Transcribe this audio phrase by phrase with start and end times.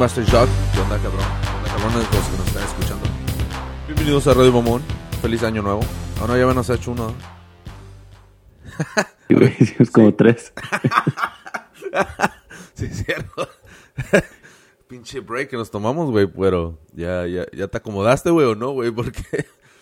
[0.00, 0.48] Master Shock.
[0.72, 1.20] ¿Qué onda, cabrón?
[1.42, 2.14] ¿Qué onda, cabrones?
[2.14, 3.06] Los que nos están escuchando.
[3.86, 4.80] Bienvenidos a Radio Mamón.
[5.20, 5.82] Feliz año nuevo.
[6.22, 7.12] Ah, no, ya nos ha hecho uno.
[9.28, 10.54] Sí, güey, hicimos como tres.
[12.72, 13.46] sí, es cierto.
[14.88, 18.70] Pinche break que nos tomamos, güey, pero ya, ya, ya te acomodaste, güey, o no,
[18.70, 19.22] güey, porque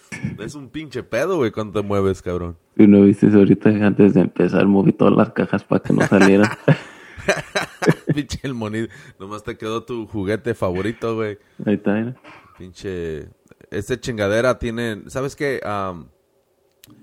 [0.41, 2.57] es un pinche pedo, güey, cuando te mueves, cabrón.
[2.77, 6.51] Si no viste ahorita antes de empezar, moví todas las cajas para que no salieran.
[8.15, 8.93] Pinche el monito.
[9.19, 11.39] Nomás te quedó tu juguete favorito, güey.
[11.65, 12.15] Ahí está.
[12.57, 13.29] Pinche.
[13.71, 15.03] Este chingadera tiene.
[15.09, 15.61] ¿Sabes qué?
[15.65, 16.09] Am,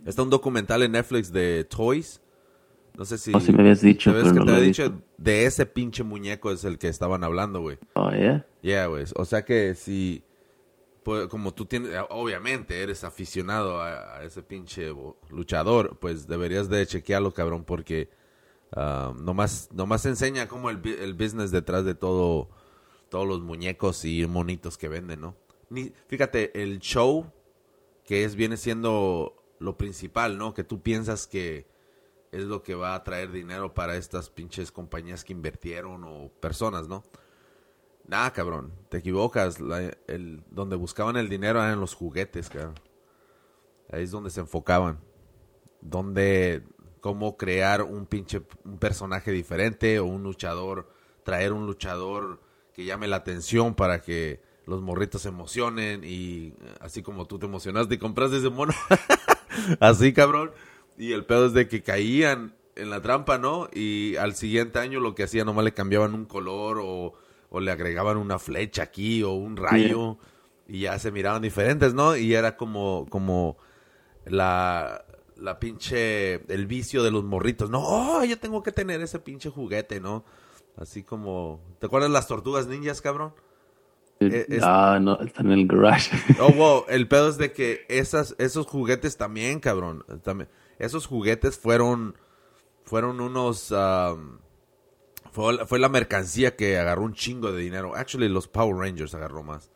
[0.05, 2.21] está un documental en Netflix de Toys.
[2.97, 3.31] No sé si.
[3.35, 5.01] Oh, sí me habías dicho, ¿sabes que no te había dicho?
[5.17, 7.77] De ese pinche muñeco es el que estaban hablando, güey.
[7.93, 8.45] Oh, yeah.
[8.61, 9.05] Yeah, güey.
[9.15, 10.23] O sea que si.
[11.03, 11.91] Pues, como tú tienes.
[12.09, 14.93] Obviamente eres aficionado a, a ese pinche
[15.29, 15.97] luchador.
[15.99, 18.09] Pues deberías de chequearlo, cabrón, porque.
[18.75, 22.49] Ah, nomás, enseña como el, el business detrás de todo.
[23.09, 25.35] Todos los muñecos y monitos que venden, ¿no?
[26.07, 27.31] Fíjate, el show
[28.03, 30.53] que es viene siendo lo principal, ¿no?
[30.53, 31.67] Que tú piensas que
[32.31, 36.87] es lo que va a traer dinero para estas pinches compañías que invirtieron o personas,
[36.87, 37.03] ¿no?
[38.07, 39.57] Nah, cabrón, te equivocas.
[40.07, 42.75] El, donde buscaban el dinero eran los juguetes, cabrón.
[43.91, 44.99] Ahí es donde se enfocaban.
[45.81, 46.63] Donde,
[47.05, 50.89] cómo crear un pinche, un personaje diferente o un luchador,
[51.23, 52.41] traer un luchador
[52.73, 57.37] que llame la atención para que los morritos se emocionen y eh, así como tú
[57.37, 58.73] te emocionaste y compraste ese mono.
[59.79, 60.49] así, cabrón.
[60.97, 63.69] Y el pedo es de que caían en la trampa, ¿no?
[63.71, 67.13] Y al siguiente año lo que hacían nomás le cambiaban un color o,
[67.51, 70.17] o le agregaban una flecha aquí o un rayo
[70.67, 72.17] y ya se miraban diferentes, ¿no?
[72.17, 73.57] Y era como, como
[74.25, 75.04] la,
[75.37, 77.81] la pinche, el vicio de los morritos, ¿no?
[77.83, 80.23] Oh, yo tengo que tener ese pinche juguete, ¿no?
[80.77, 83.33] Así como, ¿te acuerdas las tortugas ninjas, cabrón?
[84.19, 86.11] Eh, es- Ah, no, están en el garage.
[86.39, 90.03] Oh, wow, el pedo es de que esas, esos juguetes también, cabrón.
[90.23, 92.15] También, esos juguetes fueron,
[92.83, 94.39] fueron unos, um,
[95.31, 97.93] fue, fue la mercancía que agarró un chingo de dinero.
[97.95, 99.69] Actually, los Power Rangers agarró más.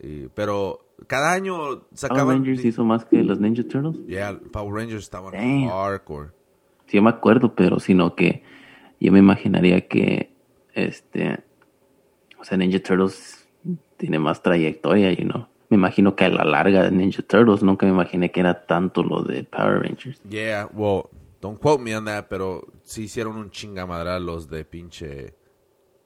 [0.00, 2.28] Y- pero cada año Power sacaban...
[2.44, 4.06] Rangers hizo más que los Ninja Turtles.
[4.06, 5.68] Yeah, Power Rangers estaban Damn.
[5.68, 6.30] hardcore.
[6.86, 8.42] Sí, yo me acuerdo, pero sino que
[9.00, 10.32] yo me imaginaría que
[10.74, 11.38] este,
[12.38, 13.46] o sea, Ninja Turtles
[13.96, 15.46] tiene más trayectoria, you know.
[15.70, 19.02] Me imagino que a la larga de Ninja Turtles nunca me imaginé que era tanto
[19.02, 20.20] lo de Power Rangers.
[20.28, 21.10] Yeah, well,
[21.42, 25.34] don't quote me on that, pero sí hicieron un chingamadral los de pinche...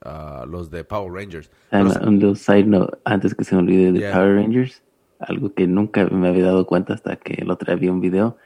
[0.04, 1.50] ah, los de Power Rangers.
[1.70, 4.12] And, Pero- little side note, antes que se me olvide de Yeah.
[4.12, 4.82] Power Rangers,
[5.18, 8.36] algo que nunca me había dado cuenta hasta que el otro día vi un video.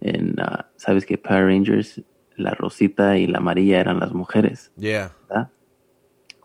[0.00, 2.02] En, ah, Sabes que Power Rangers,
[2.36, 5.12] la rosita y la amarilla eran las mujeres, yeah.
[5.28, 5.50] ¿verdad?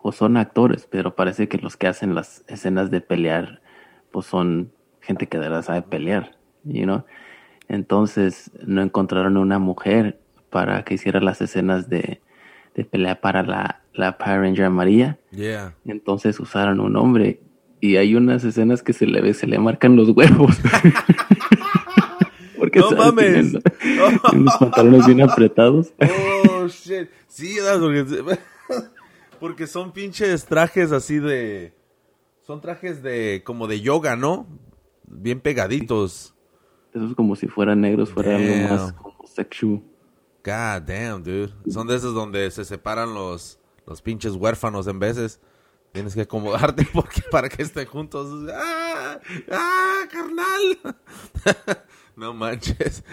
[0.02, 3.62] O son actores, pero parece que los que hacen las escenas de pelear,
[4.10, 7.04] pues son gente que de verdad sabe pelear, you know?
[7.68, 10.20] Entonces no encontraron una mujer
[10.50, 12.20] para que hiciera las escenas de,
[12.74, 15.18] de pelea para la, la Power Ranger amarilla.
[15.30, 15.74] Yeah.
[15.86, 17.40] Entonces usaron un hombre
[17.80, 20.56] y hay unas escenas que se le ve, se le marcan los huevos.
[22.58, 23.04] Porque No ¿sabes?
[23.04, 23.52] mames.
[23.52, 25.92] Tienen, tienen unos pantalones bien apretados.
[26.00, 27.08] Oh, shit.
[27.28, 28.06] Sí, porque,
[29.40, 31.74] porque son pinches trajes así de...
[32.46, 33.42] Son trajes de...
[33.44, 34.46] como de yoga, ¿no?
[35.06, 36.34] Bien pegaditos.
[36.94, 38.94] Eso es como si fueran negros, fuera algo más Damn.
[38.96, 39.82] como sexual.
[40.44, 41.52] God damn, dude.
[41.68, 45.40] Son de esos donde se separan los, los pinches huérfanos en veces.
[45.92, 48.50] Tienes que acomodarte porque para que estén juntos.
[48.52, 49.20] ¡Ah!
[49.50, 50.96] ¡Ah, carnal!
[52.16, 53.04] no manches.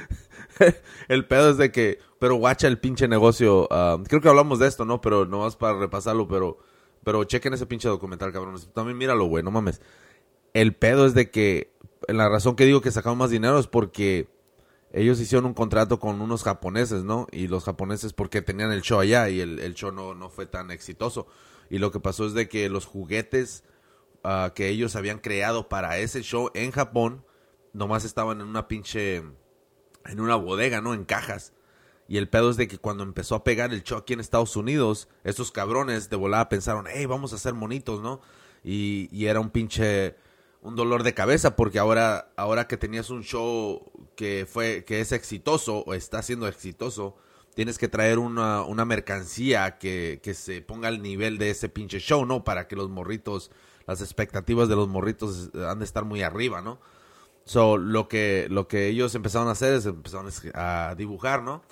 [1.08, 3.68] El pedo es de que, pero guacha el pinche negocio.
[3.72, 5.02] ah, creo que hablamos de esto, ¿no?
[5.02, 6.58] Pero no más para repasarlo, pero,
[7.04, 8.70] pero chequen ese pinche documental, cabrones.
[8.74, 9.82] También míralo, güey, no mames.
[10.54, 11.74] El pedo es de que,
[12.08, 14.28] la razón que digo que sacaron más dinero es porque
[14.94, 17.28] ellos hicieron un contrato con unos japoneses, ¿no?
[17.32, 20.46] Y los japoneses porque tenían el show allá y el, el show no, no fue
[20.46, 21.28] tan exitoso.
[21.70, 23.64] Y lo que pasó es de que los juguetes
[24.24, 27.24] ah, que ellos habían creado para ese show en Japón,
[27.72, 29.24] nomás estaban en una pinche,
[30.06, 30.94] en una bodega, ¿no?
[30.94, 31.54] En cajas.
[32.10, 34.58] Y el pedo es de que cuando empezó a pegar el show aquí en Estados
[34.58, 38.20] Unidos, estos cabrones de volada pensaron, hey, vamos a hacer monitos, ¿no?
[38.66, 40.18] Y, y era un pinche,
[40.62, 45.12] un dolor de cabeza porque ahora, ahora que tenías un show que fue, que es
[45.12, 47.16] exitoso o está siendo exitoso,
[47.56, 52.00] tienes que traer una, una mercancía que, que se ponga al nivel de ese pinche
[52.00, 52.44] show, ¿no?
[52.44, 53.52] Para que los morritos,
[53.88, 56.80] las expectativas de los morritos eh, han de estar muy arriba, ¿no?
[57.44, 61.64] So, lo que, lo que ellos empezaron a hacer es empezaron a dibujar, ¿no?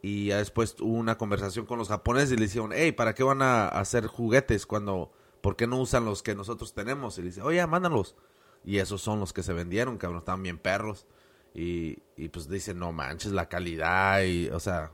[0.00, 3.42] Y después hubo una conversación con los japoneses y le dijeron, hey, ¿para qué van
[3.42, 7.18] a hacer juguetes cuando ¿por qué no usan los que nosotros tenemos?
[7.18, 8.16] Y dice, oye, mándalos.
[8.64, 11.06] Y esos son los que se vendieron, cabrón, estaban bien perros.
[11.52, 11.96] Y,
[12.28, 14.92] pues dicen, no manches, la calidad y, o sea,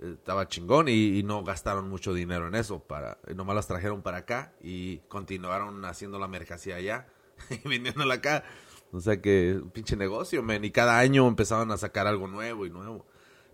[0.00, 2.80] estaba chingón y, no gastaron mucho dinero en eso.
[2.80, 7.06] Para, nomás las trajeron para acá y continuaron haciendo la mercancía allá
[7.50, 8.44] y vendiéndola acá.
[8.90, 10.64] O sea que, pinche negocio, men.
[10.64, 13.06] Y cada año empezaban a sacar algo nuevo y nuevo.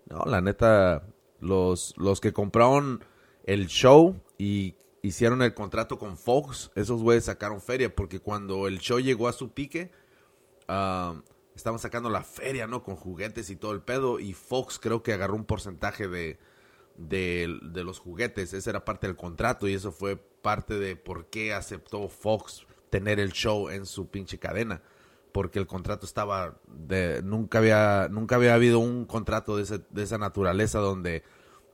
[0.09, 1.03] No, la neta,
[1.41, 3.03] los, los que compraron
[3.43, 4.75] el show y
[5.05, 9.33] hicieron el contrato con Fox, esos güeyes sacaron feria, porque cuando el show llegó a
[9.33, 9.91] su pique,
[10.67, 11.21] uh,
[11.55, 12.83] estaban sacando la feria, ¿no?
[12.83, 16.39] Con juguetes y todo el pedo, y Fox creo que agarró un porcentaje de,
[16.97, 21.53] de, los juguetes, esa era parte del contrato, y eso fue parte de por qué
[21.53, 24.81] aceptó Fox tener el show en su pinche cadena
[25.31, 30.03] porque el contrato estaba de nunca había nunca había habido un contrato de, ese, de
[30.03, 31.23] esa naturaleza donde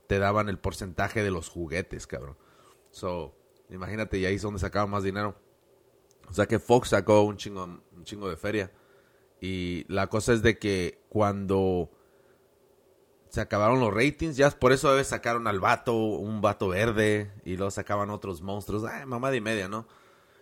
[0.08, 2.36] te daban el porcentaje de los juguetes, cabrón.
[2.92, 3.34] So,
[3.70, 5.34] imagínate, y ahí es donde sacaban más dinero.
[6.28, 8.70] O sea que Fox sacó un chingo, un chingo de feria.
[9.40, 11.90] Y la cosa es de que cuando
[13.28, 17.32] se acabaron los ratings, ya por eso a veces sacaron al vato, un vato verde,
[17.44, 18.84] y luego sacaban otros monstruos.
[18.84, 19.88] Ay, mamada y media, ¿no?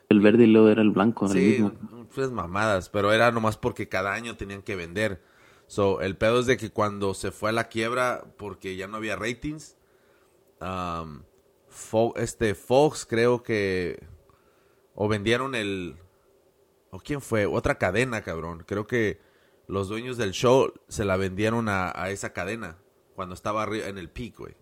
[0.09, 1.29] El verde y luego era el blanco.
[1.29, 1.65] Sí,
[2.13, 5.23] pues mamadas, pero era nomás porque cada año tenían que vender.
[5.69, 8.97] So, el pedo es de que cuando se fue a la quiebra, porque ya no
[8.97, 9.77] había ratings,
[10.61, 11.23] um,
[12.17, 14.07] este Fox creo que
[14.95, 15.97] o vendieron el
[16.91, 18.65] o quién fue otra cadena cabrón.
[18.67, 19.21] Creo que
[19.67, 22.79] los dueños del show se la vendieron a, esa cadena
[23.15, 24.57] cuando estaba en el peak güey.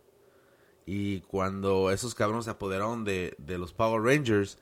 [0.87, 4.59] Y cuando esos cabrones se apoderaron de, de los Power Rangers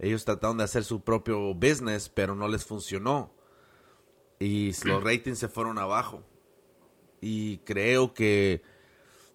[0.00, 3.34] ellos trataron de hacer su propio business pero no les funcionó.
[4.38, 6.22] Y los ratings se fueron abajo.
[7.20, 8.62] Y creo que,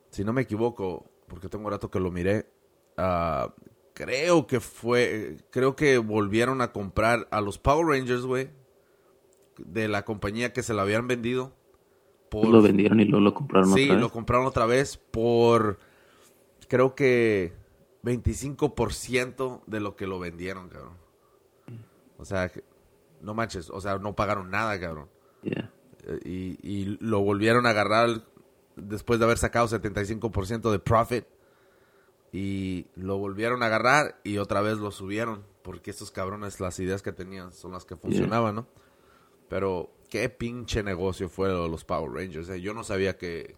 [0.10, 2.50] si no me equivoco, porque tengo un rato que lo miré,
[2.98, 3.52] uh,
[3.94, 8.50] creo que fue, creo que volvieron a comprar a los Power Rangers, güey,
[9.58, 11.54] de la compañía que se lo habían vendido.
[12.30, 13.90] Por, lo vendieron y luego lo compraron otra vez.
[13.90, 15.80] Sí, lo compraron otra vez por,
[16.68, 17.54] creo que
[18.04, 20.98] 25% de lo que lo vendieron, cabrón.
[22.18, 22.52] O sea,
[23.22, 25.10] no manches, o sea, no pagaron nada, cabrón.
[25.44, 28.24] Eh, y, y, lo volvieron a agarrar
[28.76, 31.26] después de haber sacado 75% de profit.
[32.32, 35.44] Y lo volvieron a agarrar y otra vez lo subieron.
[35.62, 38.68] Porque estos cabrones, las ideas que tenían son las que funcionaban, ¿no?
[39.48, 42.50] Pero qué pinche negocio fue lo de los Power Rangers.
[42.50, 42.62] Eh.
[42.62, 43.58] Yo no sabía que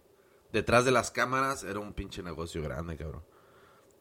[0.54, 3.24] detrás de las cámaras era un pinche negocio grande, cabrón.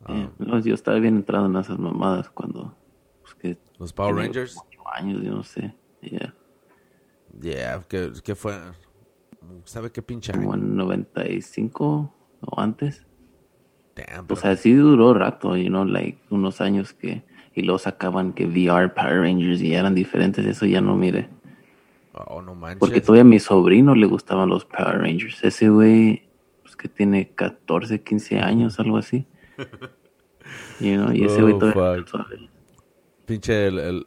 [0.05, 0.31] Ah.
[0.63, 2.77] yo estaba bien entrado en esas mamadas cuando...
[3.41, 4.57] Pues, los Power Rangers
[4.97, 5.75] años, yo no sé.
[6.01, 6.35] Yeah.
[7.41, 8.55] Yeah, ¿qué, fue?
[9.65, 10.43] ¿Sabe qué pinche año?
[10.43, 13.05] Como en 95 o antes.
[13.97, 17.25] Damn, O sea, sí duró rato, you know, like unos años que...
[17.55, 21.31] Y luego sacaban que VR Power Rangers y eran diferentes, eso ya no mire.
[22.13, 22.79] Oh, no manches.
[22.79, 25.43] Porque todavía a mi sobrino le gustaban los Power Rangers.
[25.43, 26.29] Ese güey,
[26.63, 29.27] pues que tiene 14, 15 años, algo así.
[30.81, 32.05] you know, y ese güey oh, todavía...
[33.25, 34.07] Pinche el,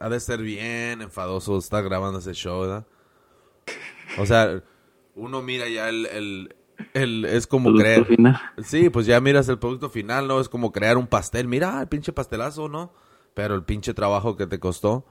[0.00, 2.86] ha de ser bien enfadoso estar grabando ese show, ¿verdad?
[4.18, 4.62] O sea,
[5.14, 6.55] uno mira ya el, el,
[6.94, 8.04] es como crear.
[8.04, 8.40] Final.
[8.62, 10.40] Sí, pues ya miras el producto final, ¿no?
[10.40, 11.48] Es como crear un pastel.
[11.48, 12.92] Mira, el pinche pastelazo, ¿no?
[13.34, 15.06] Pero el pinche trabajo que te costó.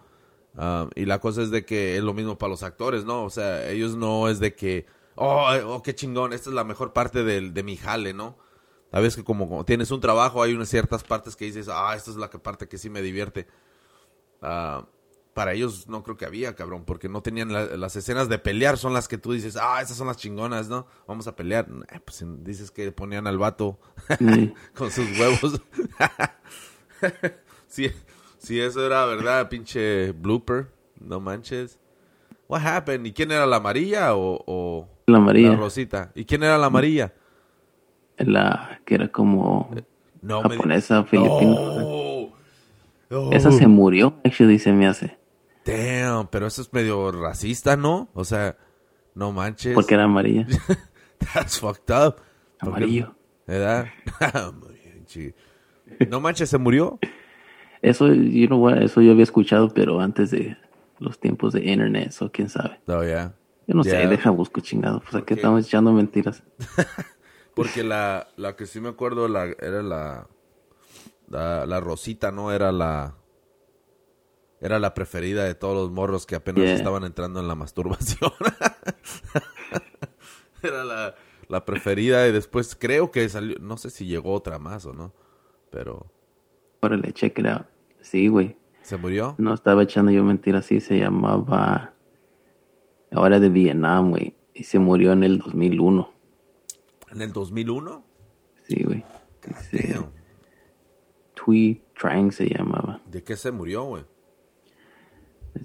[0.58, 3.24] Um, y la cosa es de que es lo mismo para los actores, ¿no?
[3.24, 6.94] O sea, ellos no es de que, oh, oh qué chingón, esta es la mejor
[6.94, 8.38] parte de, de mi jale, ¿no?
[8.92, 12.18] Sabes que como, tienes un trabajo, hay unas ciertas partes que dices, ah, esta es
[12.18, 13.48] la parte que sí me divierte.
[14.42, 14.86] Ah,
[15.36, 18.94] para ellos no creo que había, cabrón, porque no tenían las escenas de pelear, son
[18.94, 20.88] las que tú dices, ah, esas son las chingonas, ¿no?
[21.10, 21.68] Vamos a pelear.
[21.92, 23.78] Eh, pues dices que ponían al vato
[24.74, 25.62] con sus huevos.
[27.68, 27.92] si,
[28.38, 31.80] si eso era verdad, pinche blooper, no manches.
[32.48, 33.06] What happened?
[33.06, 35.50] ¿Y quién era la amarilla o, la amarilla?
[35.50, 36.12] La rosita.
[36.16, 37.14] ¿Y quién era la amarilla?
[38.20, 39.70] La que era como
[40.22, 41.60] no, japonesa, filipina.
[43.34, 45.25] Esa se murió, actually, se me hace.
[45.66, 48.10] Damn, pero eso es medio racista, ¿no?
[48.14, 48.58] O sea,
[49.16, 49.74] no manches.
[49.74, 50.48] Porque era amarilla.
[51.34, 52.18] That's fucked up.
[52.60, 53.16] Amarillo.
[53.48, 53.88] ¿Verdad?
[56.10, 57.00] no manches, ¿se murió?
[57.82, 60.58] Eso, you know eso yo había escuchado, pero antes de
[61.00, 62.80] los tiempos de internet, o quién sabe.
[62.88, 63.36] Oh, yeah.
[63.68, 65.02] Yo no sé, deja busco chingado.
[65.02, 66.44] Pues aquí estamos echando mentiras.
[67.56, 70.28] Porque la, la que sí me acuerdo la, era la
[71.28, 72.52] la, Rosita, ¿no?
[72.52, 73.16] Era la...
[74.66, 78.32] Era la preferida de todos los morros que apenas estaban entrando en la masturbación.
[80.64, 81.14] era la,
[81.48, 83.60] la preferida y después creo que salió...
[83.60, 85.14] No sé si llegó otra más o no,
[85.70, 86.08] pero...
[86.82, 87.68] órale, check it out.
[88.02, 88.58] Sí, güey.
[88.82, 89.36] ¿Se murió?
[89.38, 91.94] No estaba echando yo mentiras, sí, se llamaba...
[93.12, 94.36] Ahora de Vietnam, güey.
[94.56, 96.12] Y se murió en el 2001.
[97.12, 98.04] ¿En el 2001?
[98.68, 99.06] Sí, güey.
[101.36, 103.00] Tui Trang se llamaba.
[103.06, 104.15] ¿De qué se murió, güey?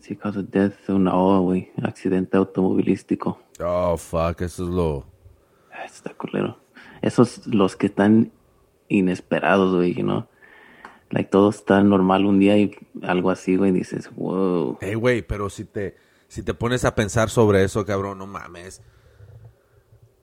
[0.01, 1.71] Sí, causa death, una O, güey.
[1.83, 3.41] Accidente automovilístico.
[3.61, 5.07] Oh, fuck, eso es lo...
[5.73, 6.59] Ah, Está culero.
[7.03, 8.33] Esos los que están
[8.89, 10.29] inesperados, güey, ¿no?
[11.11, 14.79] Like todo está normal un día y algo así, güey, dices, wow.
[14.81, 15.97] Hey, güey, pero si te,
[16.29, 18.83] si te pones a pensar sobre eso, cabrón, no mames.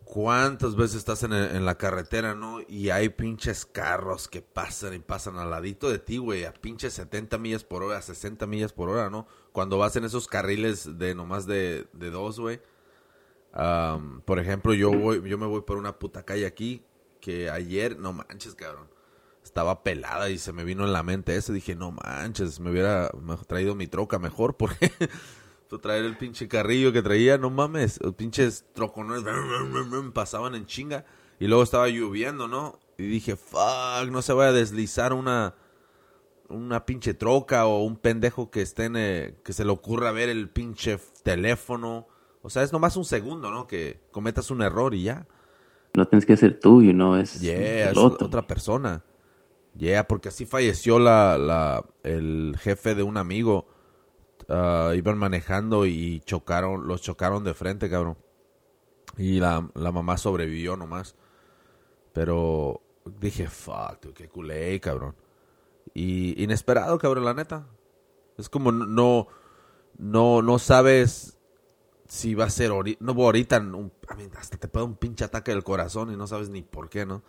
[0.10, 2.62] ¿Cuántas veces estás en, en la carretera, no?
[2.66, 6.94] Y hay pinches carros que pasan y pasan al ladito de ti, güey, a pinches
[6.94, 9.28] 70 millas por hora, 60 millas por hora, ¿no?
[9.52, 12.62] Cuando vas en esos carriles de nomás de, de dos, güey.
[13.52, 16.86] Am, por ejemplo, yo voy, yo me voy por una puta calle aquí
[17.20, 18.88] que ayer, no manches, cabrón.
[19.44, 21.52] Estaba pelada y se me vino en la mente eso.
[21.52, 23.12] Dije, no manches, me hubiera
[23.46, 24.90] traído mi troca mejor porque
[25.68, 29.24] traer el pinche carrillo que traía, no mames, los pinches trocones
[30.14, 31.06] pasaban en chinga
[31.40, 32.80] y luego estaba lloviendo, ¿no?
[32.98, 35.56] Y dije, fuck, no se vaya a deslizar una
[36.50, 40.30] una pinche troca o un pendejo que esté en, eh, que se le ocurra ver
[40.30, 42.08] el pinche teléfono.
[42.42, 43.68] O sea, es nomás un segundo, ¿no?
[43.68, 45.28] Que cometas un error y ya.
[45.96, 49.04] No tienes que ser tú, you know, es Yeah, es otra persona.
[49.76, 53.68] Yeah, porque así falleció la, la, el jefe de un amigo.
[54.50, 58.18] Ah, iban manejando y chocaron, los chocaron de frente, cabrón.
[59.18, 61.16] Y la, la mamá sobrevivió nomás.
[62.14, 62.82] Pero
[63.20, 65.16] dije, fuck, dude, qué culé, cabrón.
[65.94, 67.68] Y inesperado, cabrón, la neta.
[68.38, 69.28] Es como no,
[69.98, 71.38] no, no, sabes
[72.08, 73.04] si va a ser ahorita.
[73.04, 76.28] No, ahorita, un- I mean, hasta te puede un pinche ataque del corazón y no
[76.28, 77.24] sabes ni por qué, ¿no?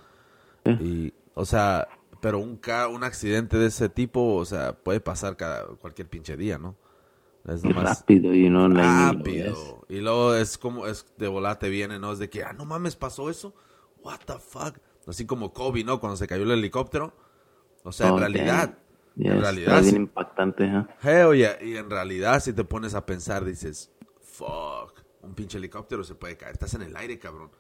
[0.81, 1.89] Y, o sea,
[2.21, 6.37] pero un, ca- un accidente de ese tipo, o sea, puede pasar cada, cualquier pinche
[6.37, 6.77] día, ¿no?
[7.49, 9.55] Es Y nomás rápido, ni lo ves.
[9.57, 9.85] rápido.
[9.89, 12.13] Y luego es como, es de volate viene, ¿no?
[12.13, 13.55] Es de que, ah, no mames, pasó eso.
[14.03, 14.77] What the fuck?
[15.07, 15.99] Así como Kobe, ¿no?
[16.01, 17.15] Cuando se cayó el helicóptero.
[17.85, 18.79] O sea, en realidad.
[19.17, 20.87] Yeah, en realidad, bien impactante, ¿eh?
[21.03, 21.59] Hell yeah.
[21.63, 23.91] Y en realidad, si te pones a pensar, dices,
[24.21, 26.53] fuck, un pinche helicóptero se puede caer.
[26.53, 27.51] Estás en el aire, cabrón.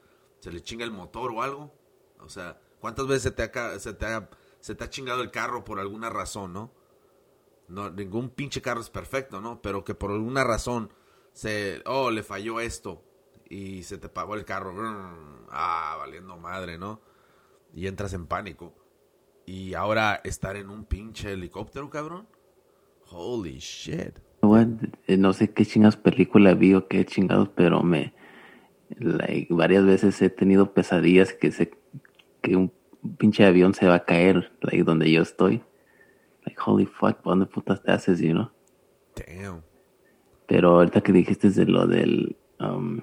[0.40, 1.74] Se le chinga el motor o algo.
[2.20, 4.28] O sea, ¿cuántas veces se te ha, ca- se te ha,
[4.60, 6.72] se te ha chingado el carro por alguna razón, no?
[7.68, 9.60] No, ningún pinche carro es perfecto, ¿no?
[9.60, 10.90] Pero que por alguna razón
[11.32, 13.04] se, oh, le falló esto
[13.48, 14.72] y se te pagó el carro.
[15.50, 17.00] Ah, valiendo madre, ¿no?
[17.74, 18.74] Y entras en pánico.
[19.46, 22.26] Y ahora estar en un pinche helicóptero, cabrón.
[23.10, 24.18] Holy shit.
[25.06, 28.14] Eh, No sé qué chingas película vi o qué chingados, pero me
[29.50, 31.70] varias veces he tenido pesadillas que se
[32.42, 32.72] que un
[33.18, 35.62] pinche avión se va a caer like donde yo estoy.
[36.48, 38.48] Like holy fuck, ¿para dónde putas te haces, you know?
[39.14, 39.60] Damn.
[40.46, 43.02] Pero ahorita que dijiste de lo del um,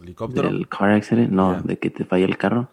[0.00, 0.48] ¿Helicóptero?
[0.48, 1.62] del car accident, no, Yeah.
[1.62, 2.70] de que te falla el carro.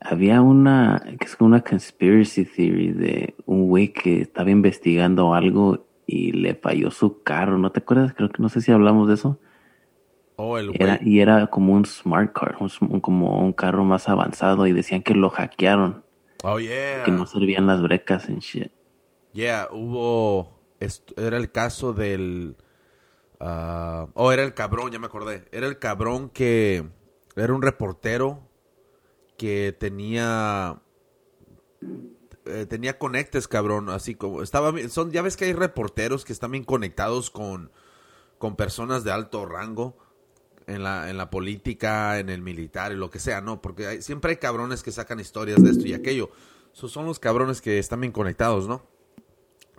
[0.00, 5.86] Había una, que es como una conspiracy theory de un güey que estaba investigando algo
[6.06, 7.58] y le falló su carro.
[7.58, 8.14] ¿No te acuerdas?
[8.14, 9.40] Creo que no sé si hablamos de eso.
[10.36, 14.66] Oh, el Era, y era como un smart car, un como un carro más avanzado
[14.68, 16.01] y decían que lo hackearon,
[16.42, 17.04] Oh, yeah.
[17.04, 18.72] que no servían las brecas en shit.
[19.32, 20.60] Yeah, hubo.
[21.16, 22.56] Era el caso del.
[23.40, 25.48] ah, oh, era el cabrón, ya me acordé.
[25.52, 26.88] Era el cabrón que.
[27.36, 28.48] Era un reportero
[29.38, 30.82] que tenía.
[32.44, 33.88] eh, tenía conectes, cabrón.
[33.88, 34.42] Así como.
[34.42, 34.72] Estaba.
[34.88, 37.70] Son, ya ves que hay reporteros que están bien conectados con.
[38.38, 39.96] Con personas de alto rango.
[40.72, 43.60] En la, en la política, en el militar, y lo que sea, ¿no?
[43.60, 46.30] Porque siempre hay cabrones que sacan historias de esto y aquello.
[46.72, 48.82] Esos son los cabrones que están bien conectados, ¿no?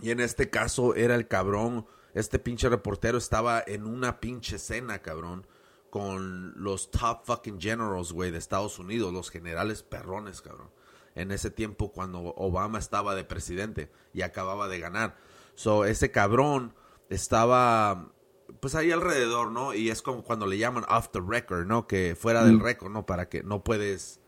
[0.01, 4.99] Y en este caso era el cabrón, este pinche reportero estaba en una pinche cena,
[4.99, 5.47] cabrón,
[5.89, 10.69] con los top fucking generals, güey, de Estados Unidos, los generales perrones, cabrón.
[11.15, 15.17] En ese tiempo cuando Obama estaba de presidente y acababa de ganar.
[15.55, 16.73] So, ese cabrón
[17.09, 18.11] estaba
[18.59, 19.73] pues ahí alrededor, ¿no?
[19.73, 21.87] Y es como cuando le llaman off the record, ¿no?
[21.87, 23.05] Que fuera del récord, ¿no?
[23.05, 24.19] Para que no puedes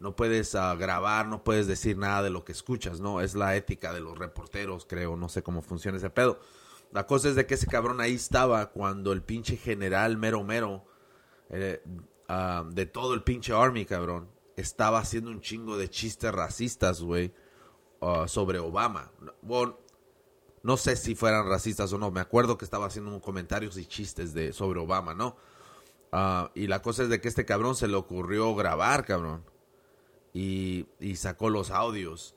[0.00, 3.20] no puedes ah, grabar, no puedes decir nada de lo que escuchas, ¿no?
[3.20, 6.38] Es la ética de los reporteros, creo, no sé cómo funciona ese pedo.
[6.92, 10.84] La cosa es de que ese cabrón ahí estaba cuando el pinche general mero mero
[11.50, 11.82] eh,
[12.28, 17.32] ah, de todo el pinche army, cabrón, estaba haciendo un chingo de chistes racistas, güey,
[18.00, 19.10] ah, sobre Obama.
[19.42, 19.78] Bueno,
[20.64, 24.34] no sé si fueran racistas o no, me acuerdo que estaba haciendo comentarios y chistes
[24.34, 25.36] de sobre Obama, ¿no?
[26.10, 29.44] Ah, y la cosa es de que este cabrón se le ocurrió grabar, cabrón
[30.34, 32.34] y, y sacó los audios.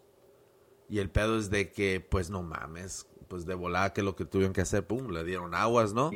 [0.87, 4.23] Y el pedo es de que, pues no mames, pues de volada que lo que
[4.23, 6.11] tuvieron que hacer, pum, le dieron aguas, ¿no?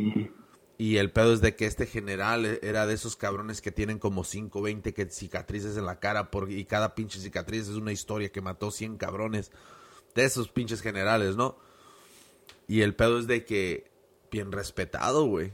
[0.78, 4.24] Y el pedo es de que este general era de esos cabrones que tienen como
[4.24, 8.32] 5, 20 que cicatrices en la cara por, y cada pinche cicatriz es una historia
[8.32, 9.52] que mató 100 cabrones
[10.16, 11.58] de esos pinches generales, ¿no?
[12.72, 13.92] Y el pedo es de que
[14.32, 15.52] bien respetado, güey.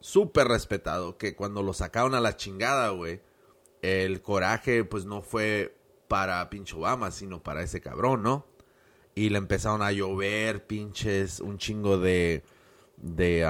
[0.00, 3.20] Súper respetado, que cuando lo sacaron a la chingada, güey,
[3.80, 8.44] el coraje pues no fue para pinche Obama, sino para ese cabrón, ¿no?
[9.14, 12.42] Y le empezaron a llover pinches un chingo de
[12.96, 13.48] de,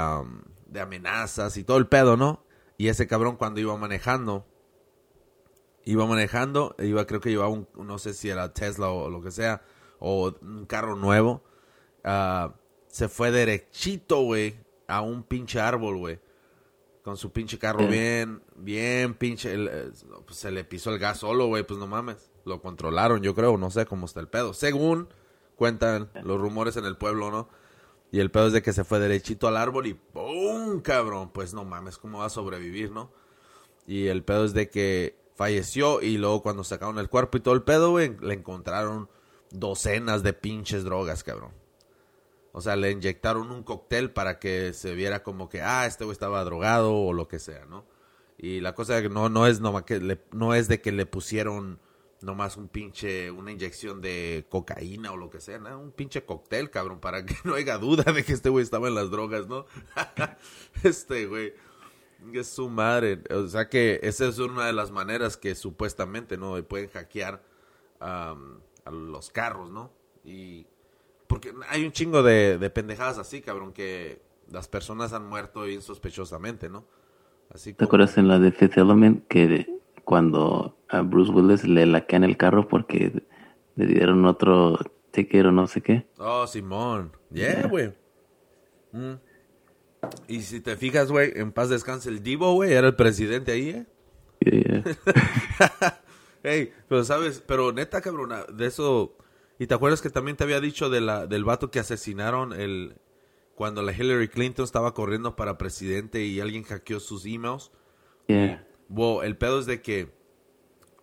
[0.66, 2.44] de amenazas y todo el pedo, ¿no?
[2.76, 4.46] Y ese cabrón cuando iba manejando,
[5.86, 9.30] iba manejando, iba creo que llevaba un, no sé si era Tesla o lo que
[9.30, 9.62] sea,
[9.98, 11.42] o un carro nuevo,
[12.04, 12.52] ah,
[12.92, 14.54] se fue derechito, güey,
[14.86, 16.20] a un pinche árbol, güey.
[17.02, 19.90] Con su pinche carro bien, bien pinche, eh,
[20.26, 22.30] pues se le pisó el gas solo, güey, pues no mames.
[22.44, 24.52] Lo controlaron, yo creo, no sé cómo está el pedo.
[24.52, 25.08] Según
[25.56, 27.48] cuentan los rumores en el pueblo, ¿no?
[28.10, 30.82] Y el pedo es de que se fue derechito al árbol y ¡pum!
[30.82, 31.30] cabrón.
[31.32, 33.10] Pues no mames, ¿cómo va a sobrevivir, no?
[33.86, 37.54] Y el pedo es de que falleció y luego cuando sacaron el cuerpo y todo
[37.54, 39.08] el pedo, güey, le encontraron
[39.50, 41.61] docenas de pinches drogas, cabrón.
[42.52, 46.12] O sea, le inyectaron un cóctel para que se viera como que, ah, este güey
[46.12, 47.86] estaba drogado o lo que sea, ¿no?
[48.36, 51.80] Y la cosa que no, no, es, no, que no es de que le pusieron
[52.20, 55.78] nomás un pinche, una inyección de cocaína o lo que sea, ¿no?
[55.80, 58.94] Un pinche cóctel, cabrón, para que no haya duda de que este güey estaba en
[58.94, 59.66] las drogas, ¿no?
[60.82, 61.54] este güey
[62.32, 63.22] es su madre.
[63.30, 66.62] O sea que esa es una de las maneras que supuestamente, ¿no?
[66.64, 67.42] Pueden hackear
[68.00, 68.34] a
[68.90, 69.92] los carros, ¿no?
[70.24, 70.66] Y
[71.32, 76.68] porque hay un chingo de, de pendejadas así, cabrón, que las personas han muerto insospechosamente,
[76.68, 76.84] ¿no?
[77.48, 79.66] Así ¿Te acuerdas en la de Fifth Element que
[80.04, 83.22] cuando a Bruce Willis le laquean el carro porque
[83.76, 84.78] le dieron otro
[85.10, 86.06] ticket o no sé qué?
[86.18, 87.12] Oh, Simón.
[87.30, 87.94] Yeah, güey.
[88.92, 89.14] Mm.
[90.28, 93.70] Y si te fijas, güey, en paz descanse el Divo, güey, era el presidente ahí,
[93.70, 93.86] ¿eh?
[94.40, 94.84] Yeah.
[96.42, 99.16] hey, pero sabes, pero neta, cabrona, de eso...
[99.62, 102.96] ¿Y te acuerdas que también te había dicho de la, del vato que asesinaron el,
[103.54, 107.70] cuando la Hillary Clinton estaba corriendo para presidente y alguien hackeó sus emails?
[108.26, 108.66] Yeah.
[108.88, 110.12] Wow, el pedo es de que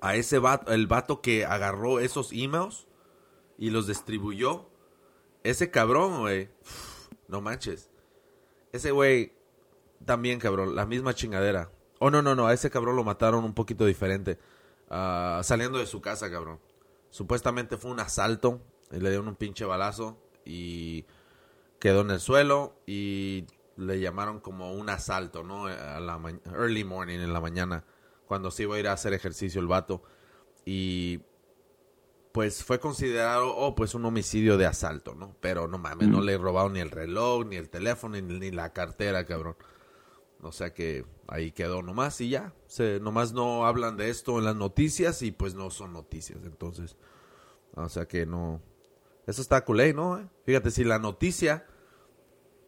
[0.02, 2.86] a ese vato, el vato que agarró esos emails
[3.58, 4.68] y los distribuyó,
[5.44, 6.50] ese cabrón, güey,
[7.30, 7.90] no manches.
[8.74, 9.32] Ese güey,
[10.04, 11.72] también cabrón, la misma chingadera.
[12.00, 14.38] Oh, no, no, no, a ese cabrón lo mataron un poquito diferente.
[14.90, 16.60] Ah, saliendo de su casa, cabrón.
[17.10, 21.06] Supuestamente fue un asalto, y le dieron un pinche balazo y
[21.80, 23.46] quedó en el suelo y
[23.78, 25.68] le llamaron como un asalto, ¿no?
[25.68, 26.20] A la
[26.54, 27.86] early morning, en la mañana,
[28.26, 30.04] cuando se iba a ir a hacer ejercicio el vato.
[30.66, 31.22] Y
[32.32, 35.36] pues fue considerado, oh, pues un homicidio de asalto, ¿no?
[35.40, 39.26] Pero no mames, no le robaron ni el reloj, ni el teléfono, ni, la cartera,
[39.26, 39.56] cabrón.
[40.42, 42.54] O sea que ahí quedó nomás y ya.
[42.68, 46.40] Se, nomás no hablan de esto en las noticias y pues no son noticias.
[46.44, 46.98] Entonces,
[47.76, 48.62] o sea que no.
[49.28, 50.30] Eso está culé, ¿no?
[50.46, 51.66] Fíjate, si la noticia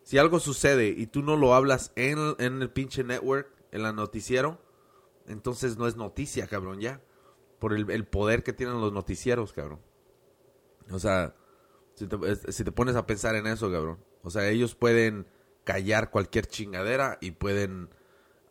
[0.04, 3.93] si algo sucede y tú no lo hablas en, en el pinche network, en la
[3.93, 4.60] noticiero,
[5.28, 7.02] entonces no es noticia, cabrón, ya.
[7.60, 9.80] Por el, el poder que tienen los noticieros, cabrón.
[10.91, 11.36] O sea,
[11.93, 12.17] si te,
[12.52, 14.04] si te, pones a pensar en eso, cabrón.
[14.24, 15.28] O sea, ellos pueden
[15.63, 17.89] callar cualquier chingadera y pueden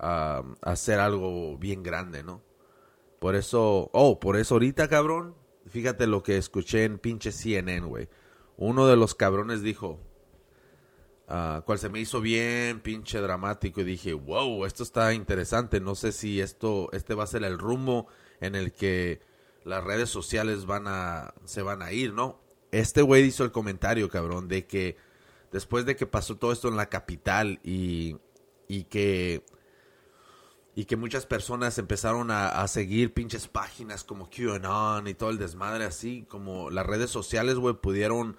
[0.01, 2.43] hacer algo bien grande, ¿no?
[3.19, 5.35] Por eso, oh, por eso ahorita, cabrón,
[5.67, 8.09] fíjate lo que escuché en pinche CNN, güey.
[8.57, 10.01] Uno de los cabrones dijo,
[11.29, 15.95] uh, cual se me hizo bien pinche dramático y dije, wow, esto está interesante, no
[15.95, 18.07] sé si esto, este va a ser el rumbo
[18.41, 19.21] en el que
[19.65, 22.41] las redes sociales van a, se van a ir, ¿no?
[22.73, 24.97] Este güey hizo el comentario, cabrón, de que
[25.53, 28.17] después de que pasó todo esto en la capital y,
[28.67, 29.45] y que
[30.81, 35.85] y que muchas personas empezaron a, seguir pinches páginas como QAnon y todo el desmadre
[35.85, 38.39] así, como las redes sociales, güey, pudieron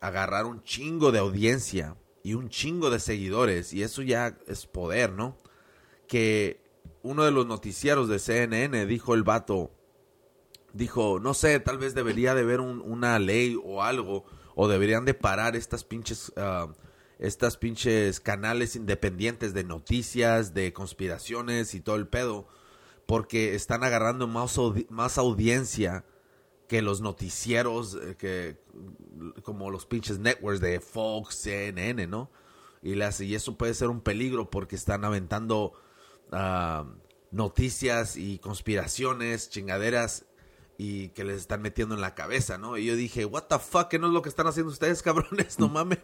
[0.00, 5.12] agarrar un chingo de audiencia y un chingo de seguidores, y eso ya es poder,
[5.12, 5.38] ¿no?
[6.08, 6.60] Que
[7.02, 9.70] uno de los noticieros de CNN dijo el vato,
[10.72, 14.24] dijo, no sé, tal vez debería de haber una ley o algo,
[14.56, 16.72] o deberían de parar estas pinches, uh,
[17.20, 22.48] estas pinches canales independientes de noticias, de conspiraciones y todo el pedo,
[23.06, 26.06] porque están agarrando más, más audiencia
[26.66, 28.56] que los noticieros, eh, que
[29.42, 32.30] como los pinches networks de Fox, CNN, ¿no?
[32.82, 35.74] Y, las, y eso puede ser un peligro porque están aventando
[36.32, 36.86] ah,
[37.30, 40.24] noticias y conspiraciones, chingaderas
[40.78, 42.78] y que les están metiendo en la cabeza, ¿no?
[42.78, 45.58] Y yo dije, what the fuck, ¿qué no es lo que están haciendo ustedes, cabrones?
[45.58, 45.98] No mames.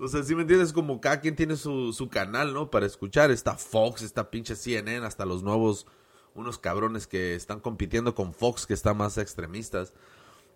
[0.00, 2.70] O sea, si me entiendes, como cada quien tiene su, su canal, ¿no?
[2.70, 3.30] Para escuchar.
[3.30, 5.86] Está Fox, está pinche CNN, hasta los nuevos,
[6.34, 9.92] unos cabrones que están compitiendo con Fox, que están más extremistas.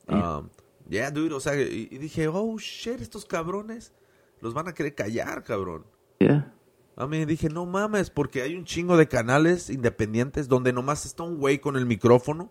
[0.08, 0.48] Um,
[0.88, 3.92] yeah, dude, o sea, y, y, dije, oh, shit, estos cabrones
[4.40, 5.84] los van a querer callar, cabrón.
[6.20, 6.54] Yeah.
[6.96, 11.22] A mí dije, no mames, porque hay un chingo de canales independientes donde nomás está
[11.22, 12.50] un güey con el micrófono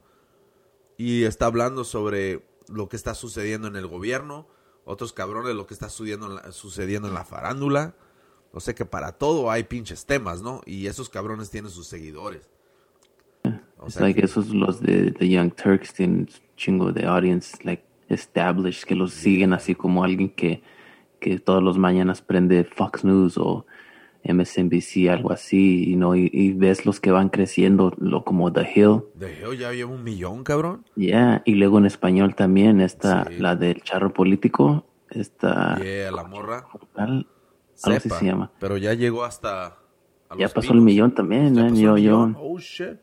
[0.98, 4.48] y está hablando sobre lo que está sucediendo en el gobierno,
[4.86, 7.96] otros cabrones lo que está sucediendo en la, sucediendo en la farándula.
[8.52, 10.62] O sea que para todo hay pinches temas, ¿no?
[10.66, 12.50] Y esos cabrones tienen sus seguidores.
[13.78, 14.26] O sea like que...
[14.26, 19.54] esos los de, de Young Turks tienen chingo de audience, like established, que los siguen
[19.54, 20.62] así como alguien que,
[21.20, 23.66] que todos los mañanas prende Fox News o
[24.24, 26.16] MSNBC, algo así, y, ¿no?
[26.16, 29.04] Y, y, ves los que van creciendo, lo como The Hill.
[29.20, 30.86] The Hill ya lleva un millón, cabrón.
[30.96, 31.42] Ya, yeah.
[31.46, 33.38] y luego en español también está sí.
[33.40, 35.78] la del charro político, esta...
[35.84, 36.66] Yeah, la morra.
[36.96, 37.26] Algo
[37.84, 38.52] así se llama.
[38.60, 39.78] Pero ya llegó hasta...
[40.38, 40.76] ya pasó pinos.
[40.76, 41.76] el millón también, ya man.
[41.76, 42.32] Yo, yo...
[42.38, 43.00] Oh, shit.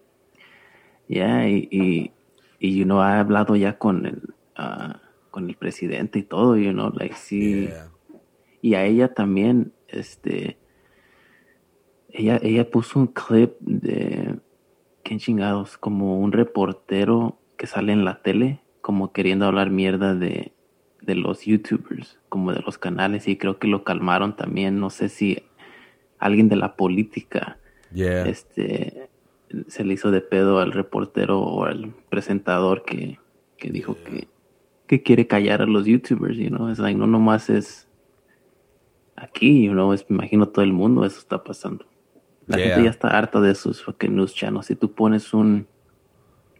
[1.06, 2.12] Ya, yeah, y, y,
[2.60, 4.22] y, you know, ha hablado ya con el,
[4.56, 4.94] uh,
[5.30, 7.66] con el presidente y todo, you know, like, sí.
[7.66, 7.90] Yeah.
[8.62, 10.59] Y a ella también, este
[12.12, 14.36] ella, ella puso un clip de,
[15.02, 15.78] ¿qué chingados?
[15.78, 20.52] Como un reportero que sale en la tele, como queriendo hablar mierda de,
[21.02, 24.80] de los youtubers, como de los canales, y creo que lo calmaron también.
[24.80, 25.42] No sé si
[26.18, 27.58] alguien de la política
[27.92, 28.24] yeah.
[28.26, 29.08] este,
[29.68, 33.18] se le hizo de pedo al reportero o al presentador que,
[33.56, 34.04] que dijo Yeah.
[34.04, 34.28] que,
[34.86, 36.68] que quiere callar a los youtubers, you know?
[36.68, 37.88] Es like, no nomás es
[39.16, 39.92] aquí, you know?
[39.92, 41.84] Es, me imagino todo el mundo eso está pasando.
[42.50, 42.68] La Yeah.
[42.70, 44.66] gente ya está harta de sus fucking news channels.
[44.66, 45.68] Si tú pones un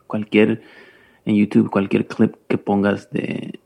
[0.06, 0.62] cualquier
[1.24, 3.58] en YouTube, cualquier clip que pongas de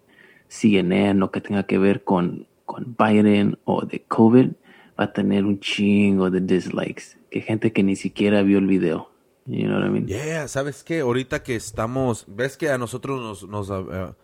[0.49, 4.53] CNN o que tenga que ver con, con Biden o de COVID,
[4.99, 7.19] va a tener un chingo de dislikes.
[7.31, 9.11] Que gente que ni siquiera vio el video.
[9.45, 10.07] You know what I mean?
[10.07, 11.01] Yeah, ¿sabes qué?
[11.01, 12.25] Ahorita que estamos...
[12.27, 13.47] ¿Ves que a nosotros nos...
[13.47, 14.15] nos uh,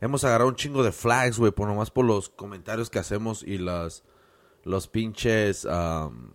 [0.00, 3.58] hemos agarrado un chingo de flags, güey, por nomás por los comentarios que hacemos y
[3.58, 4.02] las...
[4.64, 5.66] Los pinches...
[5.66, 6.30] Um,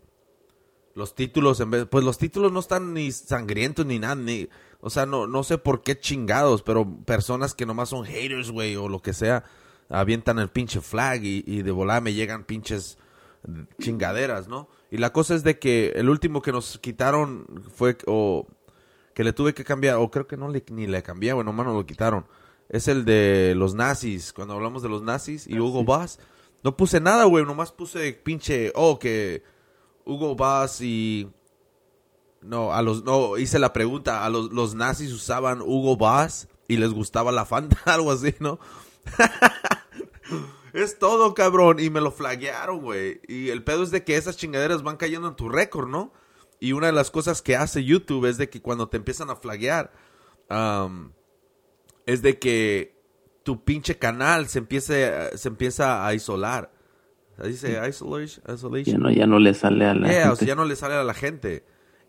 [0.95, 1.85] los títulos en vez...
[1.85, 4.49] Pues los títulos no están ni sangrientos ni nada, ni...
[4.79, 8.75] O sea, no, no sé por qué chingados, pero personas que nomás son haters, güey,
[8.75, 9.43] o lo que sea,
[9.89, 12.97] avientan el pinche flag y, y de volada me llegan pinches
[13.79, 14.67] chingaderas, ¿no?
[14.91, 18.47] Y la cosa es de que el último que nos quitaron fue, o
[19.13, 21.67] que le tuve que cambiar, o creo que no le, ni le cambié, bueno, nomás
[21.67, 22.25] nos lo quitaron.
[22.69, 26.19] Es el de los nazis, cuando hablamos de los nazis y Hugo Boss.
[26.63, 29.43] No puse nada, güey, nomás puse pinche, oh, que
[30.05, 31.29] Hugo Boss y...
[32.41, 36.77] No, a los, no, hice la pregunta, a los, los nazis usaban Hugo Boss y
[36.77, 38.59] les gustaba la Fanta, algo así, ¿no?
[40.73, 43.21] es todo, cabrón, y me lo flaguearon, güey.
[43.27, 46.13] Y el pedo es de que esas chingaderas van cayendo en tu récord, ¿no?
[46.59, 49.35] Y una de las cosas que hace YouTube es de que cuando te empiezan a
[49.35, 49.91] flaguear,
[52.05, 52.95] es de que
[53.43, 56.71] tu pinche canal se empiece, se empieza a isolar.
[57.43, 58.43] Dice isolation.
[58.53, 58.95] isolation.
[58.95, 60.29] Ya no, ya no le sale a la Yeah, gente.
[60.33, 61.65] o sea, ya no le sale a la gente.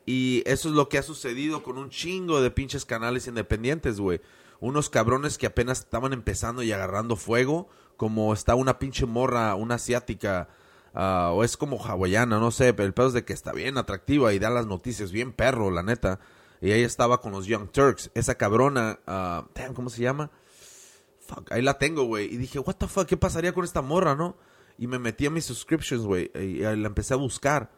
[0.07, 4.21] Y eso es lo que ha sucedido con un chingo de pinches canales independientes, güey.
[4.61, 9.75] Unos cabrones que apenas estaban empezando y agarrando fuego, como está una pinche morra, una
[9.75, 10.49] asiática,
[10.95, 13.79] uh, o es como hawaiana, no sé, pero el pedo es de que está bien
[13.79, 16.21] atractiva y da las noticias bien perro, la neta.
[16.61, 18.11] Y ella estaba con los Young Turks.
[18.15, 20.31] Esa cabrona, uh, damn, ¿cómo se llama?
[21.27, 22.33] Fuck, ahí la tengo, güey.
[22.33, 24.37] Y dije, what the fuck, ¿qué pasaría con esta morra, no?
[24.79, 27.71] Y me metí a mis subscriptions, güey, y, y la empecé a buscar.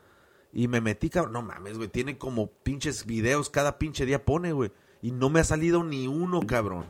[0.52, 4.52] Y me metí, cabrón, no mames, güey, tiene como pinches videos, cada pinche día pone,
[4.52, 4.70] güey.
[5.02, 6.86] Y no me ha salido ni uno, cabrón.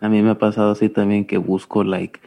[0.00, 2.20] A mí me ha pasado así también que busco, like,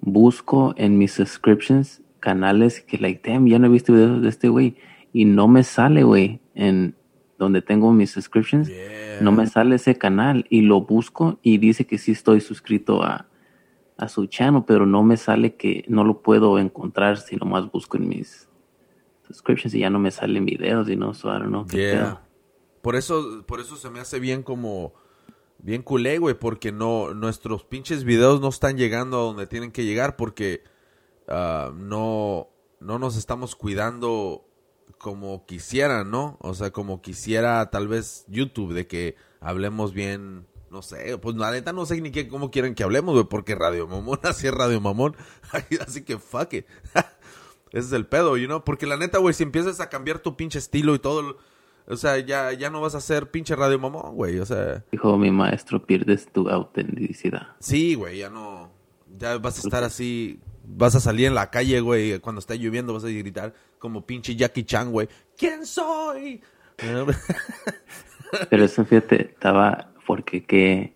[0.00, 4.48] busco en mis subscriptions canales que, like, damn, ya no he visto videos de este
[4.48, 4.76] güey.
[5.12, 6.96] Y no me sale, güey, en
[7.38, 8.66] donde tengo mis subscriptions.
[8.68, 9.20] Yeah.
[9.20, 10.46] No me sale ese canal.
[10.48, 13.28] Y lo busco y dice que sí estoy suscrito a,
[13.96, 17.96] a su channel, pero no me sale que no lo puedo encontrar si nomás busco
[17.96, 18.48] en mis
[19.26, 21.90] subscriptions y ya no me salen videos y no, so I don't know qué Yeah.
[21.92, 22.20] pedo.
[22.82, 24.92] Por eso, por eso se me hace bien como
[25.58, 29.84] bien culé, güey, porque no nuestros pinches videos no están llegando a donde tienen que
[29.84, 30.62] llegar porque
[31.28, 32.48] ah, no
[32.80, 34.44] no nos estamos cuidando
[34.98, 36.36] como quisieran, ¿no?
[36.40, 41.52] O sea, como quisiera tal vez YouTube de que hablemos bien, no sé, pues la
[41.52, 44.52] neta no sé ni qué cómo quieren que hablemos, güey, porque Radio Mamón así es
[44.52, 45.16] Radio Mamón,
[45.80, 46.66] así que fuck it.
[47.70, 50.36] Ese es el pedo, you know, porque la neta, güey, si empiezas a cambiar tu
[50.36, 51.38] pinche estilo y todo
[51.86, 54.38] O sea, ya, ya no vas a ser pinche radio mamón, güey.
[54.38, 54.84] O sea.
[54.92, 57.48] Dijo mi maestro, pierdes tu autenticidad.
[57.58, 58.70] Sí, güey, ya no.
[59.18, 60.40] Ya vas a estar así.
[60.64, 62.20] Vas a salir en la calle, güey.
[62.20, 65.08] Cuando esté lloviendo vas a gritar como pinche Jackie Chan, güey.
[65.36, 66.42] ¿Quién soy?
[66.76, 70.94] Pero eso, fíjate, estaba porque que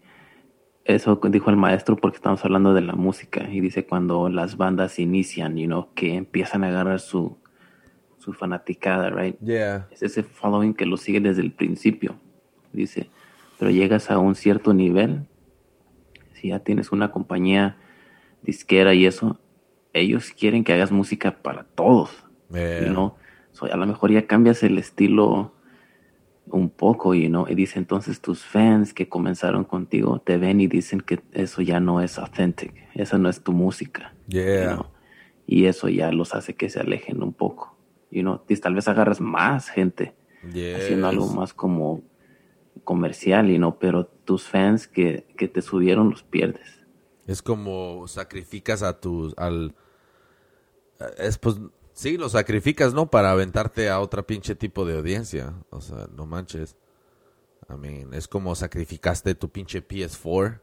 [0.84, 4.98] eso dijo el maestro porque estamos hablando de la música y dice cuando las bandas
[4.98, 7.38] inician, you know, que empiezan a agarrar su
[8.18, 9.38] su fanaticada, right?
[9.40, 9.88] Yeah.
[9.90, 12.16] Es ese following que lo sigue desde el principio.
[12.72, 13.08] Dice,
[13.58, 15.26] pero llegas a un cierto nivel,
[16.34, 17.76] si ya tienes una compañía
[18.42, 19.40] disquera y eso,
[19.92, 22.10] ellos quieren que hagas música para todos.
[22.50, 22.86] Yeah.
[22.86, 23.14] You know?
[23.52, 25.54] So, a lo mejor ya cambias el estilo
[26.50, 27.46] un poco, you know?
[27.48, 31.80] y dice entonces tus fans que comenzaron contigo te ven y dicen que eso ya
[31.80, 34.14] no es authentic, esa no es tu música.
[34.28, 34.74] you Yeah.
[34.74, 34.86] know?
[35.46, 37.76] Y eso ya los hace que se alejen un poco.
[38.10, 38.42] You know?
[38.48, 40.14] Y tal vez agarras más gente
[40.76, 42.02] haciendo algo más como
[42.84, 43.78] comercial, you know?
[43.78, 46.84] pero tus fans que, que te subieron los pierdes.
[47.26, 49.74] Es como sacrificas a tus al
[51.18, 51.56] es pues
[51.98, 53.10] sí, lo sacrificas, ¿no?
[53.10, 55.52] Para aventarte a otra pinche tipo de audiencia.
[55.70, 56.76] O sea, no manches.
[57.68, 60.60] I mean, es como sacrificaste tu pinche PS4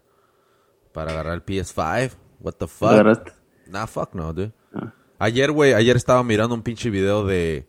[0.93, 2.11] para agarrar el PS5.
[2.39, 2.89] What the ¿Lo fuck?
[2.89, 3.33] agarraste?
[3.67, 4.53] Nah, fuck no, dude.
[4.73, 4.93] Ah.
[5.19, 7.67] Ayer, güey, ayer estaba mirando un pinche video de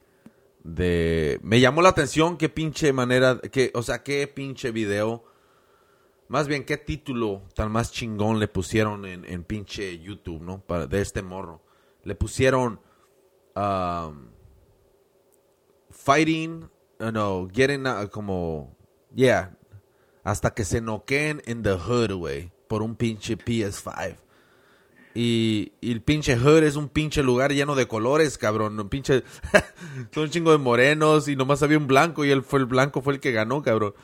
[0.62, 5.24] de me llamó la atención qué pinche manera que, o sea, qué pinche video
[6.28, 10.60] más bien, ¿qué título tan más chingón le pusieron en, en pinche YouTube, no?
[10.60, 11.62] Para, de este morro.
[12.02, 12.80] Le pusieron
[13.56, 14.28] um,
[15.90, 16.68] Fighting,
[17.00, 18.76] uh, no, Getting, uh, como,
[19.14, 19.56] yeah,
[20.24, 24.16] hasta que se noqueen in the hood, güey, por un pinche PS5.
[25.16, 28.78] Y, y el pinche hood es un pinche lugar lleno de colores, cabrón.
[28.78, 29.24] Un pinche.
[30.12, 33.00] Son un chingo de morenos y nomás había un blanco y él fue el blanco,
[33.00, 33.94] fue el que ganó, cabrón.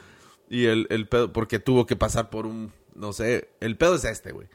[0.48, 2.72] Y el, el pedo, porque tuvo que pasar por un.
[2.94, 3.50] No sé.
[3.60, 4.48] El pedo es este, güey.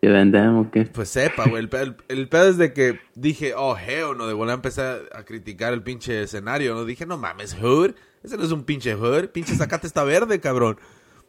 [0.00, 0.84] ¿Que o qué?
[0.84, 1.62] Pues sepa, güey.
[1.62, 4.26] El pedo, el, el pedo es de que dije, oh, hell, no.
[4.26, 6.84] De volver a empezar a criticar el pinche escenario, ¿no?
[6.84, 7.92] Dije, no mames, hood.
[8.22, 9.28] Ese no es un pinche hood.
[9.28, 10.78] Pinche zacate está verde, cabrón.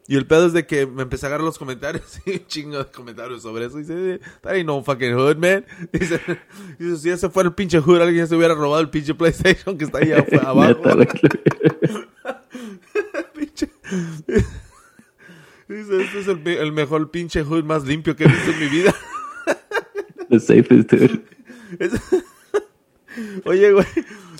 [0.10, 2.78] Y el pedo es de que me empecé a agarrar los comentarios y un chingo
[2.78, 3.78] de comentarios sobre eso.
[3.78, 5.66] Y dice, that ain't no fucking hood, man.
[5.92, 6.22] Dice,
[6.80, 9.86] dice, si ese fuera el pinche hood, alguien se hubiera robado el pinche PlayStation que
[9.86, 10.12] está ahí
[10.46, 10.82] abajo.
[13.34, 13.70] Pinche-
[15.68, 18.68] Dice, este es el, el mejor pinche hood más limpio que he visto en mi
[18.68, 18.96] vida.
[20.30, 21.26] The safest dude.
[21.80, 22.02] Es-
[23.46, 23.86] Oye, güey,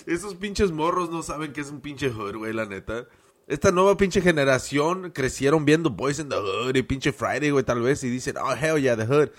[0.06, 3.08] esos pinches morros no saben que es un pinche hood, güey, la neta.
[3.48, 7.82] Esta nueva pinche generación crecieron viendo Boys in the Hood y pinche Friday, güey, tal
[7.82, 9.30] vez, y dicen, oh, hell yeah, the hood.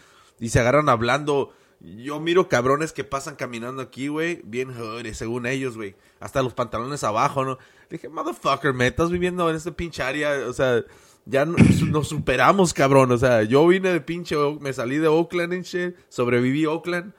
[0.40, 1.52] Y se agarran hablando.
[1.80, 5.94] Yo miro cabrones que pasan caminando aquí, güey, bien hood, según ellos, güey.
[6.20, 7.58] Hasta los pantalones abajo, ¿no?
[7.90, 10.82] Dije, motherfucker, me estás viviendo en este pinche área, o sea,
[11.28, 11.56] ya no-
[11.90, 13.12] nos superamos, cabrón.
[13.12, 17.12] O sea, yo vine de pinche, me salí de Oakland and shit, sobreviví Oakland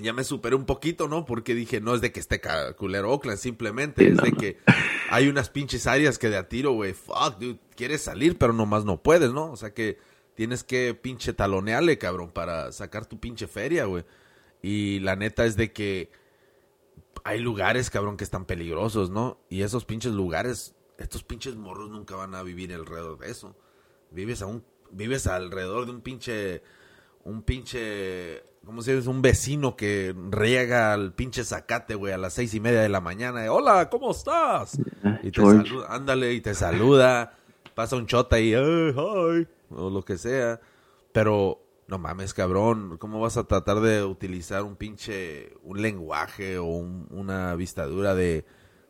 [0.00, 1.24] ya me superé un poquito, ¿no?
[1.24, 2.40] Porque dije, no es de que esté
[2.76, 4.38] culero Oakland, simplemente Sí, es no, de no.
[4.38, 4.58] que
[5.08, 8.84] hay unas pinches áreas que de a tiro, güey, fuck, dude, quieres salir, pero nomás
[8.84, 9.52] no puedes, ¿no?
[9.52, 9.98] O sea que
[10.34, 14.04] tienes que pinche talonearle, cabrón, para sacar tu pinche feria, güey.
[14.62, 16.10] Y la neta es de que
[17.22, 19.38] hay lugares, cabrón, que están peligrosos, ¿no?
[19.48, 23.56] Y esos pinches lugares, estos pinches morros nunca van a vivir alrededor de eso.
[24.10, 26.62] Vives a un, vives alrededor de un pinche,
[27.24, 29.08] un pinche, ¿cómo se dice?
[29.08, 33.00] Un vecino que riega al pinche zacate, güey, a las seis y media de la
[33.00, 33.50] mañana.
[33.52, 34.78] Hola, ¿cómo estás?
[35.22, 37.38] Y te saluda, ándale, y te saluda.
[37.74, 40.60] Pasa un chota y, "Hey, hi", o lo que sea.
[41.12, 46.64] Pero, no mames, cabrón, ¿cómo vas a tratar de utilizar un pinche, un lenguaje o
[46.66, 48.44] un- una vistadura de,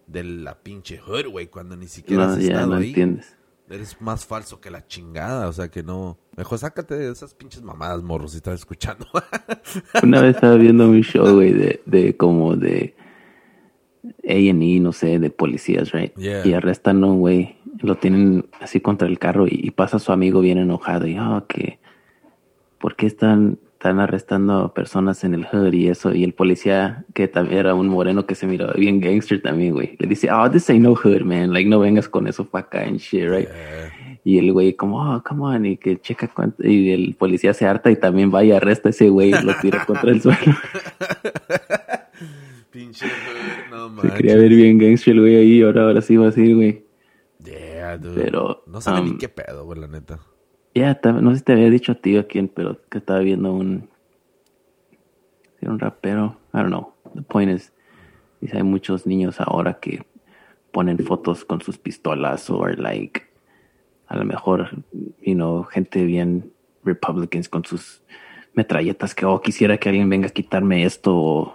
[0.06, 2.88] de la pinche hood, güey, cuando ni siquiera No, has estado no ahí?
[2.88, 3.36] entiendes.
[3.70, 6.18] Eres más falso que la chingada, o sea que no.
[6.36, 9.06] Mejor sácate de esas pinches mamadas, morros, si estás escuchando.
[10.02, 12.94] Una vez estaba viendo un show, güey, de, de como de
[14.28, 16.14] A&E, no sé, de policías, right?
[16.16, 16.46] Yeah.
[16.46, 20.12] Y arrestan a un güey, lo tienen así contra el carro y, y pasa su
[20.12, 21.78] amigo bien enojado y, oh, que,
[22.78, 26.14] ¿por qué están, están arrestando personas en el hood y eso?
[26.14, 29.94] Y el policía, que también era un moreno que se miraba bien gangster también, güey,
[29.98, 32.80] le dice, oh, this ain't no hood, man, like, no vengas con eso para acá
[32.80, 33.46] and shit, right?
[34.24, 37.66] Y el güey como, oh, come on, y que checa cuánto, y el policía se
[37.66, 40.38] harta y también va y arresta a ese güey y lo tira contra el suelo.
[42.70, 44.12] pinche hood, no Se manches.
[44.14, 46.86] quería ver bien gangster el güey ahí, ahora, ahora sí va a ir, güey.
[47.44, 48.18] Yeah, dude.
[48.18, 50.20] Pero, no sabe ni um, qué pedo, güey, la neta.
[50.74, 52.98] Ya, ta- no sé si te había dicho a ti o a quién, pero que
[52.98, 53.88] estaba viendo un,
[55.62, 57.72] un rapero, I don't know, the point is,
[58.40, 60.04] dice, hay muchos niños ahora que
[60.72, 63.22] ponen fotos con sus pistolas o like
[64.08, 64.82] a lo mejor,
[65.22, 66.52] you know, gente bien
[66.84, 68.02] Republicans con sus
[68.52, 71.54] metralletas que, oh, quisiera que alguien venga a quitarme esto o,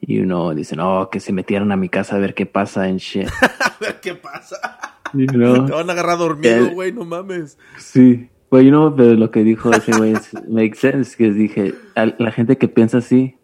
[0.00, 2.98] you know, dicen, oh, que se metieran a mi casa a ver qué pasa en
[2.98, 3.28] shit.
[3.60, 4.98] a ver qué pasa.
[5.14, 5.66] You know?
[5.66, 7.58] Te van a agarrar dormido, güey, no mames.
[7.78, 8.28] Sí.
[8.52, 10.12] Bueno, you know, pero lo que dijo ese güey
[10.46, 13.38] make sense, que dije, la gente que piensa así,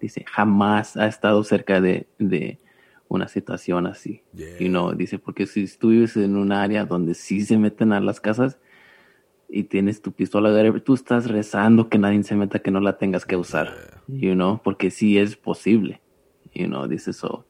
[0.00, 2.60] dice, jamás ha estado cerca de, de
[3.08, 4.22] una situación así.
[4.60, 7.98] Y no, dice, porque si tú vives en un área donde sí se meten a
[7.98, 8.60] las casas
[9.48, 13.26] y tienes tu pistola, tú estás rezando que nadie se meta, que no la tengas
[13.26, 13.72] que usar,
[14.06, 16.00] you know, porque sí es posible,
[16.54, 17.44] you know, dice eso.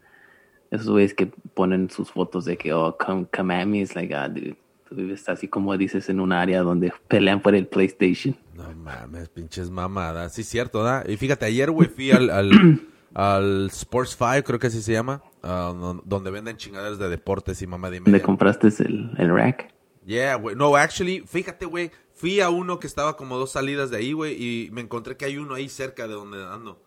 [0.71, 4.15] Esos güeyes que ponen sus fotos de que, oh, come, come at me, es like,
[4.15, 4.57] ah, dude,
[4.89, 8.37] tú vives así como dices en un área donde pelean por el PlayStation.
[8.55, 10.35] No mames, pinches mamadas.
[10.35, 11.09] Sí, cierto, ¿verdad?
[11.09, 12.51] Y fíjate, ayer, güey, fui al, al,
[13.15, 15.23] al Sports 5, creo que así se llama.
[15.43, 19.73] Uh, donde venden chingaderas de deportes y mamá de ¿Dónde compraste el, el rack?
[20.05, 20.57] Yeah, güey.
[20.57, 21.91] No, actually, fíjate, güey.
[22.15, 24.35] Fui a uno que estaba como dos salidas de ahí, güey.
[24.43, 26.83] Y me encontré que hay uno ahí cerca de donde ando.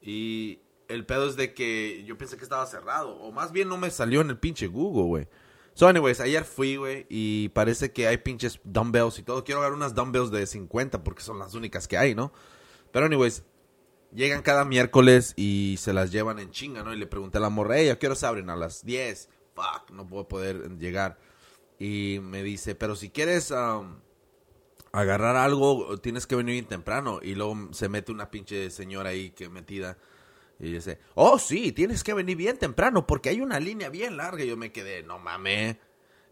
[0.00, 3.16] Y el pedo es de que yo pensé que estaba cerrado.
[3.16, 5.28] O más bien no me salió en el pinche Google, güey.
[5.74, 7.06] So, anyways, ayer fui, güey.
[7.08, 9.44] Y parece que hay pinches dumbbells y todo.
[9.44, 12.32] Quiero agarrar unas dumbbells de 50 porque son las únicas que hay, ¿no?
[12.92, 13.42] Pero, anyways,
[14.12, 16.94] llegan cada miércoles y se las llevan en chinga, ¿no?
[16.94, 18.50] Y le pregunté a la morra, hey, ¿a qué abren?
[18.50, 19.28] A las 10.
[19.54, 21.18] Fuck, no puedo poder llegar.
[21.78, 23.96] Y me dice, pero si quieres um,
[24.92, 27.18] agarrar algo, tienes que venir temprano.
[27.20, 29.98] Y luego se mete una pinche señora ahí que metida.
[30.60, 34.44] Y dice, oh, sí, tienes que venir bien temprano porque hay una línea bien larga.
[34.44, 35.76] Y yo me quedé, no mames.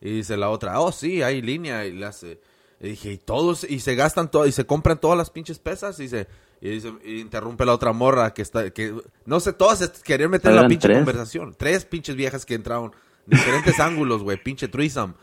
[0.00, 1.84] Y dice la otra, oh, sí, hay línea.
[1.86, 2.40] Y le hace...
[2.80, 6.00] Y dije, y todos, y se gastan todo, y se compran todas las pinches pesas.
[6.00, 6.26] Y dice,
[6.60, 10.66] y, dice, interrumpe la otra morra que está, que no sé, todas querían meter la
[10.66, 11.54] pinche conversación.
[11.56, 12.92] Tres pinches viejas que entraron,
[13.26, 15.14] diferentes ángulos, güey, pinche threesome.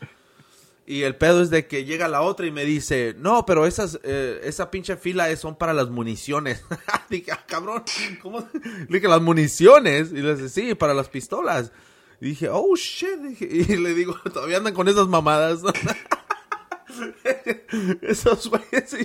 [0.90, 4.00] Y el pedo es de que llega la otra y me dice, no, pero esas,
[4.02, 6.66] eh, esa pinche fila son para las municiones.
[7.12, 7.84] dije, ah, cabrón,
[8.24, 8.50] ¿cómo?
[8.90, 10.12] dije, las municiones.
[10.12, 11.72] Y le dice, sí, para las pistolas.
[12.20, 13.20] Y dije, oh, shit.
[13.40, 15.62] y le digo, todavía andan con esas mamadas.
[18.02, 18.96] Esos güeyes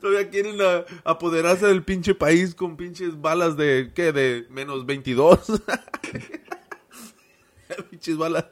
[0.00, 0.56] todavía quieren
[1.02, 4.12] apoderarse del pinche país con pinches balas de, ¿qué?
[4.12, 5.40] De menos 22.
[7.90, 8.46] pinches balas.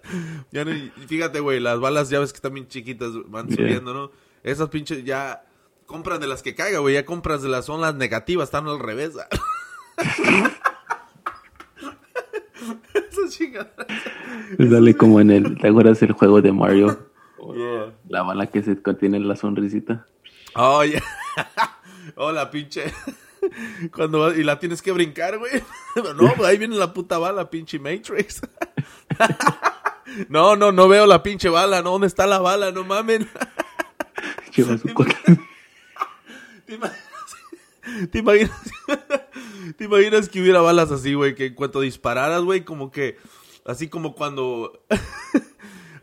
[0.53, 0.65] Ya
[1.07, 4.11] fíjate, güey, las balas ya ves que están bien chiquitas, van subiendo, ¿no?
[4.43, 5.45] Esas pinches ya
[5.87, 8.79] compran de las que caiga, güey, ya compras de las son las negativas, están al
[8.79, 9.15] revés.
[12.95, 13.73] Esas chingadas.
[14.59, 17.11] Dale como en el, ¿te acuerdas el juego de Mario?
[18.09, 20.07] La bala que se contiene la sonrisita.
[20.55, 21.03] Oh, yeah.
[22.17, 22.93] oh, la pinche.
[23.95, 25.63] Cuando y la tienes que brincar, güey.
[26.17, 28.43] no, pues ahí viene la puta bala, pinche Matrix.
[30.29, 31.83] no, no, no veo la pinche bala.
[31.83, 32.73] No, ¿dónde está la bala?
[32.73, 33.29] No mamen.
[34.55, 34.89] Lleva su
[36.67, 36.97] ¿Te imaginas?
[38.11, 38.61] ¿Te imaginas?
[39.77, 41.35] ¿Te imaginas que hubiera balas así, güey?
[41.35, 43.17] Que en cuanto dispararas, güey, como que.
[43.65, 44.85] Así como cuando.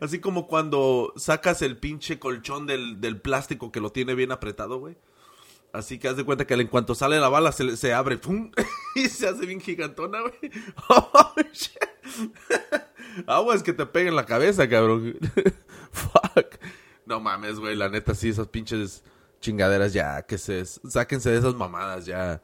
[0.00, 4.78] Así como cuando sacas el pinche colchón del, del plástico que lo tiene bien apretado,
[4.78, 4.96] güey.
[5.74, 8.52] Así que haz de cuenta que en cuanto sale la bala se, se abre ¡pum!
[8.94, 10.52] y se hace bien gigantona, güey.
[10.88, 11.34] Oh,
[13.26, 15.18] Agua es que te peguen la cabeza, cabrón.
[15.90, 16.60] Fuck.
[17.06, 17.74] No mames, güey.
[17.74, 19.02] La neta, sí, esas pinches
[19.40, 20.64] chingaderas ya, que se...
[20.64, 22.40] Sáquense de esas mamadas ya.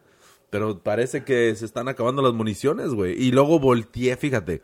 [0.51, 3.13] Pero parece que se están acabando las municiones, güey.
[3.13, 4.61] Y luego volteé, fíjate.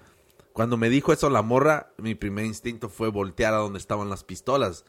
[0.53, 4.25] Cuando me dijo eso la morra, mi primer instinto fue voltear a donde estaban las
[4.25, 4.85] pistolas.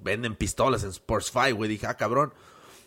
[0.00, 1.70] Venden pistolas en Sports 5, güey.
[1.70, 2.32] Dije, ah, cabrón.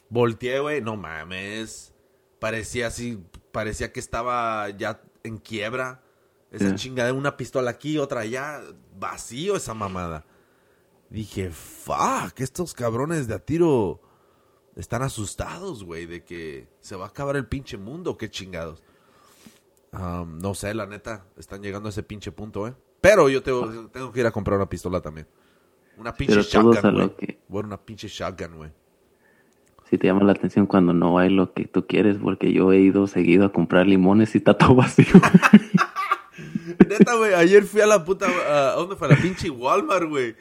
[0.10, 0.82] Volteé, güey.
[0.82, 1.94] No mames.
[2.40, 6.02] Parecía así, parecía que estaba ya en quiebra.
[6.52, 8.62] Esa chingada una pistola aquí, otra allá.
[8.98, 10.26] Vacío esa mamada.
[11.10, 14.02] Dije, fuck, estos cabrones de a tiro
[14.76, 18.18] están asustados, güey, de que se va a acabar el pinche mundo.
[18.18, 18.84] Qué chingados
[20.26, 22.74] no sé, la neta, están llegando a ese pinche punto, ¿eh?
[23.02, 25.28] Pero yo tengo, tengo que ir a comprar una pistola también.
[25.98, 27.40] Una pinche shotgun, güey.
[27.48, 28.72] Bueno, una pinche shotgun, güey.
[29.90, 32.80] Si te llama la atención cuando no hay lo que tú quieres, porque yo he
[32.80, 35.06] ido seguido a comprar limones y está todo vacío.
[36.90, 38.28] Neta, güey, ayer fui a la puta...
[38.28, 39.08] ¿A dónde fue?
[39.08, 40.36] La pinche Walmart, güey.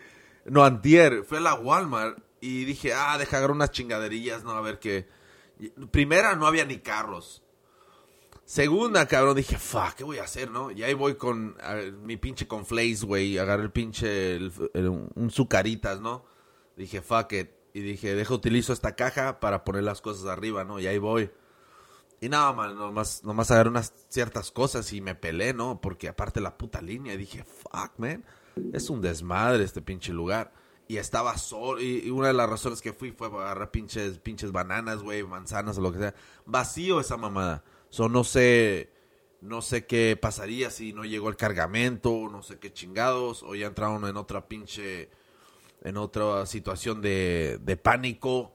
[0.46, 1.24] No, antier.
[1.24, 4.52] Fui a la Walmart y dije, ah, deja agarrar unas chingaderillas, ¿no?
[4.52, 5.06] A ver qué...
[5.90, 7.42] Primera, no había ni carros.
[8.44, 10.70] Segunda, cabrón, dije, fuck, ¿qué voy a hacer, no?
[10.70, 11.56] Y ahí voy con
[12.02, 12.64] mi pinche con
[13.02, 13.38] güey.
[13.38, 14.38] Agarré el pinche,
[14.74, 16.24] un sucaritas, ¿no?
[16.76, 17.50] Dije, fuck it.
[17.74, 20.78] Y dije, deja, utilizo esta caja para poner las cosas arriba, ¿no?
[20.78, 21.30] Y ahí voy.
[22.20, 25.80] Y nada, man, nomás, nomás agarré unas ciertas cosas y me pelé, ¿no?
[25.80, 28.24] Porque aparte la puta línea, dije, fuck, man,
[28.72, 30.52] es un desmadre este pinche lugar.
[30.86, 34.52] Y estaba solo, y, una de las razones que fui fue para agarrar pinches, pinches
[34.52, 36.14] bananas, güey, manzanas o lo que sea.
[36.46, 37.64] Vacío esa mamada.
[37.88, 38.92] So, no sé,
[39.40, 43.66] no sé qué pasaría si no llegó el cargamento, no sé qué chingados, o ya
[43.66, 45.10] entraron en otra pinche,
[45.84, 48.54] en otra situación de, de pánico.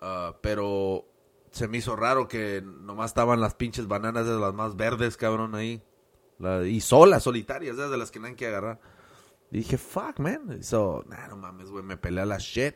[0.00, 1.06] Ah, pero
[1.50, 5.54] se me hizo raro que nomás estaban las pinches bananas de las más verdes, cabrón,
[5.54, 5.82] ahí.
[6.66, 8.80] y solas, solitarias, de las que nadie que agarrar.
[9.52, 10.62] Y dije, fuck, man.
[10.64, 12.74] So, nah, no mames, güey, me peleé a la shit.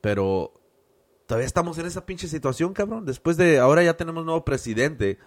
[0.00, 0.52] Pero
[1.26, 3.04] todavía estamos en esa pinche situación, cabrón.
[3.04, 5.18] Después de, ahora ya tenemos nuevo presidente.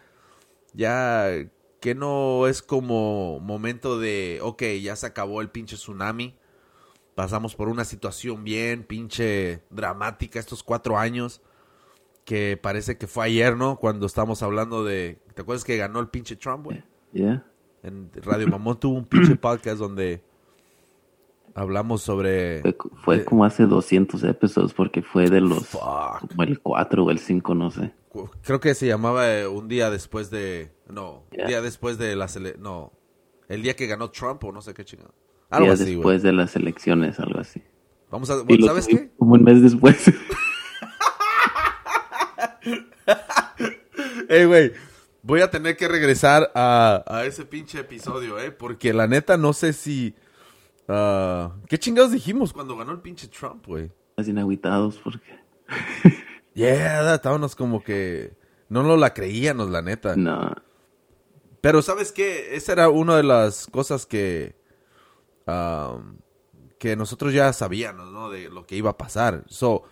[0.73, 1.27] Ya
[1.81, 6.37] que no es como momento de, ok, ya se acabó el pinche tsunami.
[7.17, 11.41] Pasamos por una situación bien pinche dramática estos cuatro años
[12.25, 13.77] que parece que fue ayer, ¿no?
[13.77, 15.17] Cuando estábamos hablando de...
[15.33, 16.83] ¿Te acuerdas que ganó el pinche Trump, güey?
[17.13, 17.43] Yeah.
[17.81, 20.21] En Radio Mamón tuvo un pinche podcast donde
[21.55, 22.61] hablamos sobre...
[23.03, 25.69] Fue, como hace 200 episodios porque fue de los...
[25.69, 27.95] Como el 4 o el 5, no sé.
[28.43, 30.71] Creo que se llamaba eh, un día después de...
[30.87, 32.27] No, un día después de la...
[32.59, 32.93] No,
[33.47, 35.15] el día que ganó Trump o no sé qué chingado.
[35.49, 37.61] Algo así, después de las elecciones, algo así.
[38.11, 38.37] Vamos a...
[38.65, 39.11] ¿Sabes qué?
[39.17, 40.11] Como un mes después.
[44.29, 44.73] Ey, güey,
[45.23, 48.51] voy a tener que regresar a, ese pinche episodio, ¿eh?
[48.51, 50.15] Porque la neta no sé si...
[50.87, 53.91] Uh, ¿Qué chingados dijimos cuando ganó el pinche Trump, güey?
[54.15, 55.39] Así inaguitados porque...
[56.53, 58.33] yeah, estábamos como que...
[58.69, 60.15] No nos la creíamos, la neta.
[60.15, 60.53] No.
[61.61, 62.55] Pero ¿sabes qué?
[62.55, 64.56] Esa era una de las cosas que...
[66.79, 68.29] Que nosotros ya sabíamos, ¿no?
[68.29, 69.43] De lo que iba a pasar.
[69.47, 69.83] So,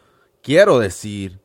[0.41, 1.39] quiero decir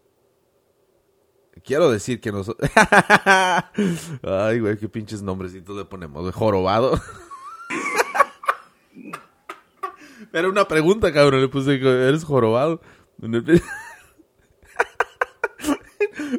[1.65, 2.71] quiero decir que nosotros...
[4.23, 6.35] Ay, güey, qué pinches nombrecitos le ponemos.
[6.35, 7.01] Jorobado.
[10.33, 11.41] Era una pregunta, cabrón.
[11.41, 12.81] Le puse, ¿eres jorobado?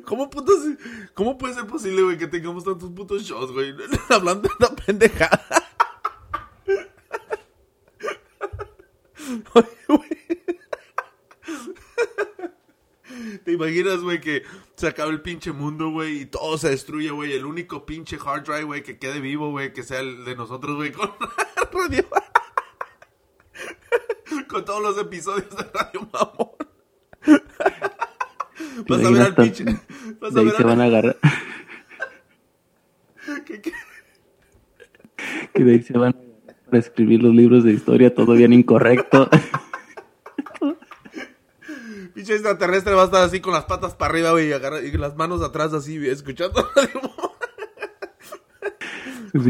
[0.06, 0.60] ¿Cómo, putos,
[1.14, 3.76] ¿Cómo puede ser posible, güey, que tengamos tantos putos shows, güey?
[4.10, 5.46] Hablando de una pendejada.
[6.66, 6.90] Oye, güey.
[13.44, 14.44] ¿Te imaginas, güey, que
[14.76, 17.34] se acaba el pinche mundo, güey, y todo se destruye, güey?
[17.34, 20.76] El único pinche hard drive, güey, que quede vivo, güey, que sea el de nosotros,
[20.76, 21.12] güey, con
[21.74, 22.06] Radio
[24.48, 26.52] Con todos los episodios de Radio Mamón.
[28.88, 29.66] Vas a ver al pinche.
[30.20, 31.18] Vas a ver se van a agarrar.
[33.46, 33.72] ¿Qué, qué?
[35.54, 36.31] Que de ahí se van a
[36.80, 39.30] escribir los libros de historia, todo bien incorrecto.
[42.14, 45.16] Pinche extraterrestre va a estar así con las patas para arriba, güey, y, y las
[45.16, 46.68] manos atrás así, escuchando.
[49.34, 49.38] Oh,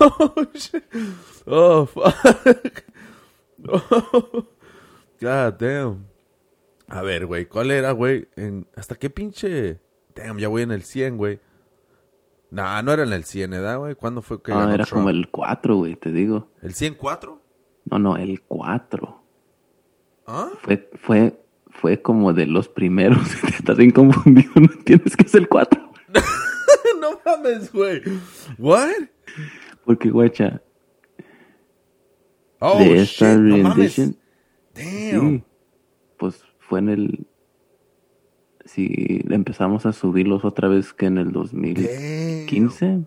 [0.00, 0.82] oh, shit.
[1.46, 2.84] oh, fuck.
[3.68, 4.46] Oh,
[5.20, 6.06] God damn.
[6.88, 8.28] A ver, güey, ¿cuál era, güey?
[8.74, 9.78] ¿Hasta qué pinche?
[10.14, 11.38] Damn, ya voy en el 100, güey.
[12.50, 13.94] Nah, no era en el 100, ¿edad, güey?
[13.94, 16.50] ¿Cuándo fue que Ah, era como el 4, güey, te digo.
[16.62, 17.40] ¿El 104?
[17.84, 19.22] No, no, el 4.
[20.26, 20.50] ¿Ah?
[20.62, 21.40] Fue, fue,
[21.70, 23.18] fue como de los primeros.
[23.58, 25.92] Estás bien confundido, no entiendes que es el 4.
[27.00, 28.02] no mames, güey.
[28.58, 28.90] ¿What?
[29.84, 30.60] Porque, guacha.
[32.58, 34.16] Oh, de esta shit, rendition.
[34.74, 35.44] Damn.
[36.18, 37.26] pues fue en el.
[38.72, 43.04] Sí, empezamos a subirlos otra vez que en el 2015.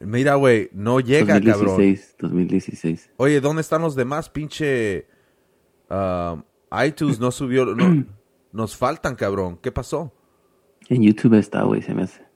[0.00, 3.10] Mira, güey, no llega, 2016, 2016.
[3.16, 5.06] Oye, ¿dónde están los demás, pinche
[5.88, 6.42] Uh,
[6.84, 7.64] iTunes no subió,
[8.52, 9.58] nos faltan, cabrón.
[9.62, 10.12] ¿Qué pasó?
[10.88, 12.26] En YouTube está, güey, se me hace.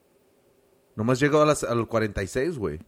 [0.97, 2.79] Nomás llegó a, las, a los 46, güey.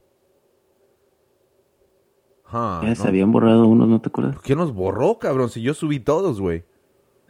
[2.53, 4.39] ya se habían borrado unos, ¿no te acuerdas?
[4.41, 5.49] ¿Quién nos borró, cabrón?
[5.49, 6.65] Si yo subí todos, güey.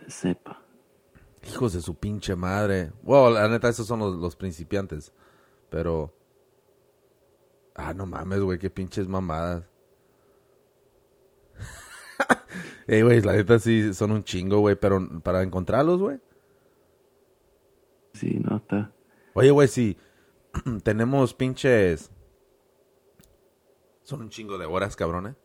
[0.09, 0.62] Sepa.
[1.49, 2.93] Hijos de su pinche madre.
[3.03, 5.13] Bueno, la neta, esos son los, los principiantes.
[5.71, 6.15] Pero...
[7.75, 9.65] Ah, no mames, güey, qué pinches mamadas.
[12.87, 16.21] Ey, güey, la neta sí son un chingo, güey, pero para encontrarlos, güey.
[18.15, 18.93] Sí, no está.
[19.35, 19.97] Oye, güey, sí.
[20.85, 22.11] Tenemos pinches.
[24.03, 25.37] Son un chingo de horas, cabrones.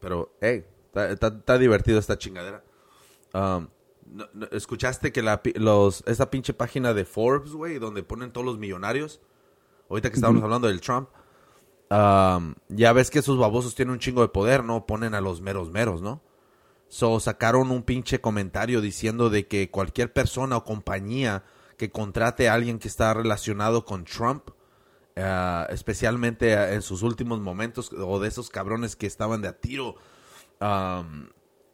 [0.00, 2.62] Pero, hey, está divertido esta chingadera.
[3.34, 3.68] Um,
[4.52, 9.20] ¿Escuchaste que la, los, esa pinche página de Forbes, güey, donde ponen todos los millonarios?
[9.88, 11.08] Ahorita que estábamos hablando del Trump
[11.90, 14.86] ya ves que esos babosos tienen un chingo de poder, ¿no?
[14.86, 16.22] Ponen a los meros meros, ¿no?
[16.88, 21.44] So, sacaron un pinche comentario diciendo de que cualquier persona o compañía
[21.76, 24.50] que contrate a alguien que está relacionado con Trump,
[25.16, 29.96] uh, especialmente en sus últimos momentos, o de esos cabrones que estaban de a tiro
[30.60, 31.28] um,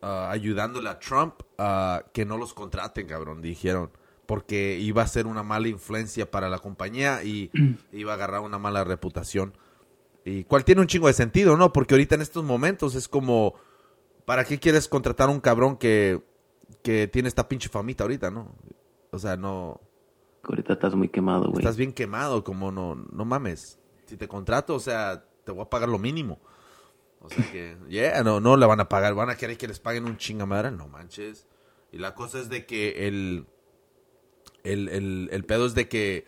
[0.05, 3.90] uh, ayudándole a Trump, uh, que no los contraten, cabrón, dijeron.
[4.26, 7.50] Porque iba a ser una mala influencia para la compañía y
[7.92, 9.57] iba a agarrar una mala reputación.
[10.24, 11.72] Y cual tiene un chingo de sentido, ¿no?
[11.72, 13.55] Porque ahorita en estos momentos es como,
[14.24, 16.22] ¿para qué quieres contratar a un cabrón que,
[16.82, 18.55] que tiene esta pinche famita ahorita, no?
[19.11, 19.80] O sea, no...
[20.44, 21.59] Ahorita estás muy quemado, güey.
[21.59, 23.78] Estás bien quemado, como no, no mames.
[24.07, 26.40] Si te contrato, o sea, te voy a pagar lo mínimo.
[27.25, 29.81] O sea que, yeah, no, no le van a pagar, van a querer que les
[29.81, 31.47] paguen un chingamadra, no manches.
[31.91, 33.47] Y la cosa es de que el,
[34.62, 36.27] el, el, el pedo es de que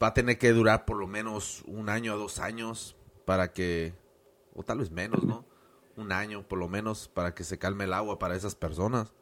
[0.00, 3.94] va a tener que durar por lo menos un año o dos años para que,
[4.54, 5.44] o tal vez menos, ¿no?
[5.96, 9.12] Un año por lo menos para que se calme el agua para esas personas.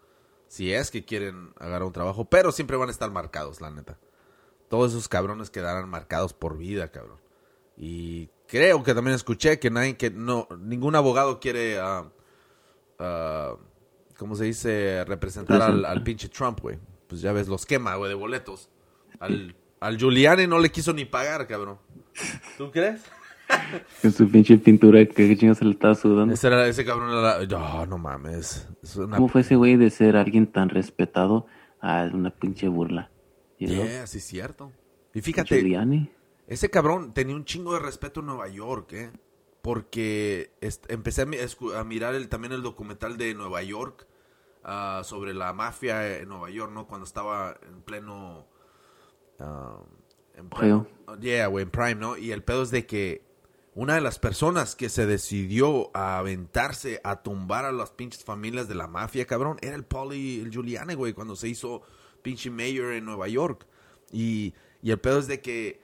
[0.49, 3.99] Si es que quieren agarrar un trabajo, pero siempre van a estar marcados, la neta.
[4.69, 7.21] Todos esos cabrones quedarán marcados por vida, cabrón.
[7.77, 12.05] Y creo que también escuché que nadie, que no, ningún abogado quiere, uh,
[13.03, 13.59] uh,
[14.17, 15.05] ¿cómo se dice?
[15.05, 16.79] Representar al, al pinche Trump, güey.
[17.09, 18.71] Pues ya ves, los quema, güey, de boletos.
[19.19, 21.79] Al, al Giuliani no le quiso ni pagar, cabrón.
[22.57, 23.03] ¿Tú crees?
[24.01, 26.33] Con su pinche pintura, que chingas se le estaba sudando.
[26.33, 27.39] Ese, era, ese cabrón era...
[27.59, 28.69] Oh, no mames.
[28.95, 29.17] Una...
[29.17, 31.49] ¿Cómo fue ese güey de ser alguien tan respetado
[31.81, 33.11] a una pinche burla?
[33.59, 34.71] Yeah, sí es cierto.
[35.13, 35.57] Y fíjate...
[35.57, 36.09] Giuliani.
[36.47, 39.13] Ese cabrón tenía un chingo de respeto en Nueva York, ¿eh?
[39.63, 40.53] Porque
[40.89, 44.07] empecé a, a mirar el, también el documental de Nueva York
[44.65, 46.87] uh, sobre la mafia en Nueva York, ¿no?
[46.87, 48.47] Cuando estaba en pleno...
[49.39, 49.83] Uh,
[50.37, 50.87] en pleno,
[51.21, 52.17] yeah, güey, en Prime, ¿no?
[52.17, 53.25] Y el pedo es de que
[53.75, 58.69] una de las personas que se decidió a aventarse a tumbar a las pinches familias
[58.69, 61.83] de la mafia, cabrón, era el Paulie, el Giuliani, güey, cuando se hizo
[62.23, 63.67] pinche mayor en Nueva York.
[64.13, 65.81] Y, y el pedo es de que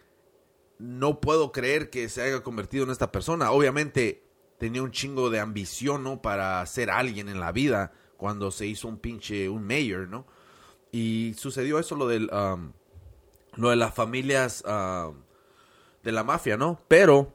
[0.81, 3.53] no puedo creer que se haya convertido en esta persona.
[3.53, 4.25] Obviamente
[4.59, 6.23] tenía un chingo de ambición, ¿no?
[6.23, 10.27] Para ser alguien en la vida cuando se hizo un pinche, un mayor, ¿no?
[10.91, 12.73] Y sucedió eso, lo del, um,
[13.57, 15.15] lo de las familias um,
[16.03, 16.81] de la mafia, ¿no?
[16.89, 17.35] Pero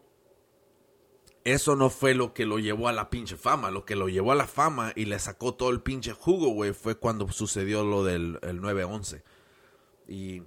[1.44, 3.70] eso no fue lo que lo llevó a la pinche fama.
[3.70, 6.74] Lo que lo llevó a la fama y le sacó todo el pinche jugo, güey,
[6.74, 9.22] fue cuando sucedió lo del el 9-11.
[10.08, 10.42] Y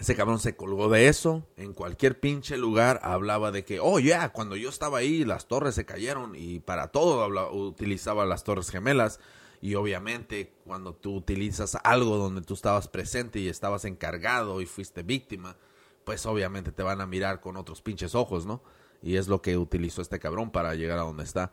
[0.00, 1.46] ese cabrón se colgó de eso.
[1.56, 5.74] En cualquier pinche lugar hablaba de que, oh, ya, cuando yo estaba ahí, las torres
[5.74, 6.34] se cayeron.
[6.36, 9.18] Y para todo utilizaba las torres gemelas.
[9.60, 15.02] Y obviamente, cuando tú utilizas algo donde tú estabas presente y estabas encargado y fuiste
[15.02, 15.56] víctima,
[16.04, 18.62] pues obviamente te van a mirar con otros pinches ojos, ¿no?
[19.02, 21.52] Y es lo que utilizó este cabrón para llegar a donde está.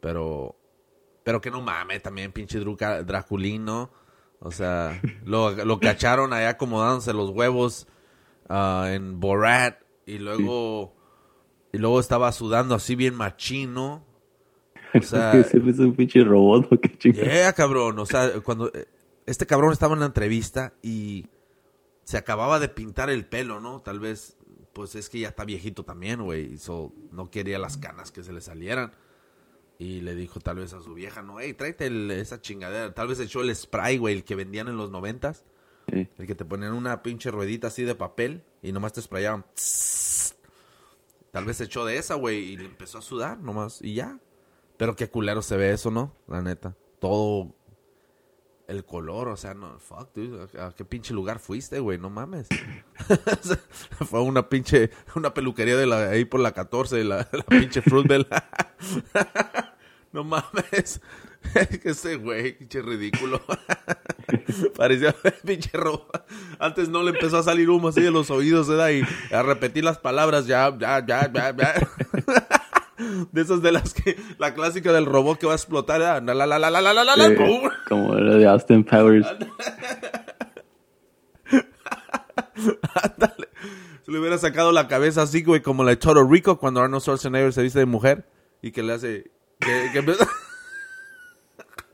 [0.00, 0.56] Pero,
[1.22, 3.90] pero que no mames, también pinche Draculino
[4.44, 7.86] o sea, lo, lo cacharon allá acomodándose los huevos
[8.50, 10.94] uh, en Borat y luego
[11.72, 14.04] y luego estaba sudando así bien machino.
[14.92, 17.98] O sea, es un pinche robot, ¿o qué Yeah, cabrón.
[17.98, 18.86] O sea, cuando eh,
[19.24, 21.26] este cabrón estaba en la entrevista y
[22.04, 23.80] se acababa de pintar el pelo, ¿no?
[23.80, 24.36] Tal vez,
[24.74, 26.58] pues es que ya está viejito también, güey.
[26.58, 28.92] So, no quería las canas que se le salieran.
[29.78, 32.94] Y le dijo tal vez a su vieja, no, hey, tráete esa chingadera.
[32.94, 35.44] Tal vez echó el spray, güey, el que vendían en los noventas.
[35.86, 39.44] El que te ponían una pinche ruedita así de papel y nomás te sprayaban.
[41.30, 44.18] Tal vez echó de esa, güey, y le empezó a sudar nomás y ya.
[44.76, 46.14] Pero qué culero se ve eso, ¿no?
[46.26, 46.76] La neta.
[47.00, 47.54] Todo
[48.68, 51.98] el color, o sea, no, fuck, dude, ¿a qué pinche lugar fuiste, güey?
[51.98, 52.48] No mames.
[54.08, 58.26] Fue una pinche, una peluquería de la, ahí por la 14, la, la pinche Fruitville.
[60.14, 61.00] No mames.
[61.82, 63.42] que ese güey, pinche ridículo.
[64.76, 65.12] Parecía
[65.44, 66.24] pinche ropa.
[66.60, 68.90] Antes no le empezó a salir humo así de los oídos, ¿verdad?
[68.90, 69.02] Y
[69.34, 71.74] a repetir las palabras, ya, ya, ya, ya, ya.
[73.32, 76.46] De esas de las que, la clásica del robot que va a explotar, La, la,
[76.46, 77.34] la, la, la, la, la, la,
[77.88, 79.26] como la de Austin Powers.
[83.02, 83.48] Ándale.
[84.04, 87.02] Se le hubiera sacado la cabeza así, güey, como la de Toro Rico cuando Arnold
[87.02, 88.26] Schwarzenegger se viste de mujer
[88.62, 90.28] y que le hace que, que, empieza,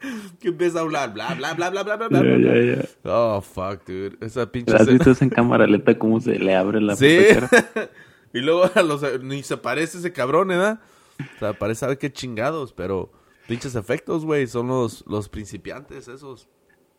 [0.40, 2.20] que empieza a hablar, bla, bla, bla, bla, bla, bla, bla.
[2.20, 2.84] Yeah, yeah, yeah.
[3.04, 4.16] Oh, fuck, dude.
[4.20, 7.18] Esa pinche ¿Has visto en cámara lenta cómo se le abre la Sí.
[8.32, 10.80] y luego a los, ni se parece ese cabrón, ¿verdad?
[11.36, 13.10] O sea, parece saber qué chingados, pero
[13.46, 16.48] pinches efectos, güey, son los, los principiantes esos.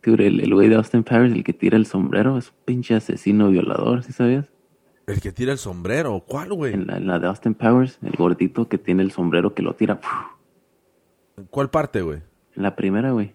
[0.02, 3.50] Dude, el güey de Austin Powers, el que tira el sombrero, es un pinche asesino
[3.50, 4.50] violador, ¿sí sabías?
[5.06, 6.74] El que tira el sombrero, ¿cuál, güey?
[6.74, 9.74] En la, en la de Austin Powers, el gordito que tiene el sombrero que lo
[9.74, 10.00] tira.
[11.50, 12.20] ¿Cuál parte, güey?
[12.54, 13.32] En la primera, güey.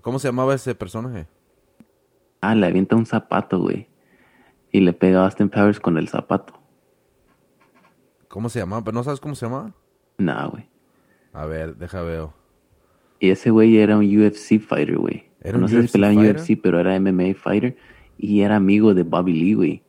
[0.00, 1.26] ¿Cómo se llamaba ese personaje?
[2.40, 3.88] Ah, le avienta un zapato, güey.
[4.72, 6.59] Y le pega a Austin Powers con el zapato.
[8.30, 8.84] ¿Cómo se llamaba?
[8.84, 9.74] ¿Pero no sabes cómo se llamaba?
[10.16, 10.68] Nah, güey.
[11.32, 12.32] A ver, deja veo.
[13.18, 15.24] Y ese güey era un UFC fighter, güey.
[15.40, 16.36] ¿Era No sé si UFC peleaba en?
[16.36, 17.76] UFC, pero era MMA fighter.
[18.16, 19.82] Y era amigo de Bobby Lee, güey.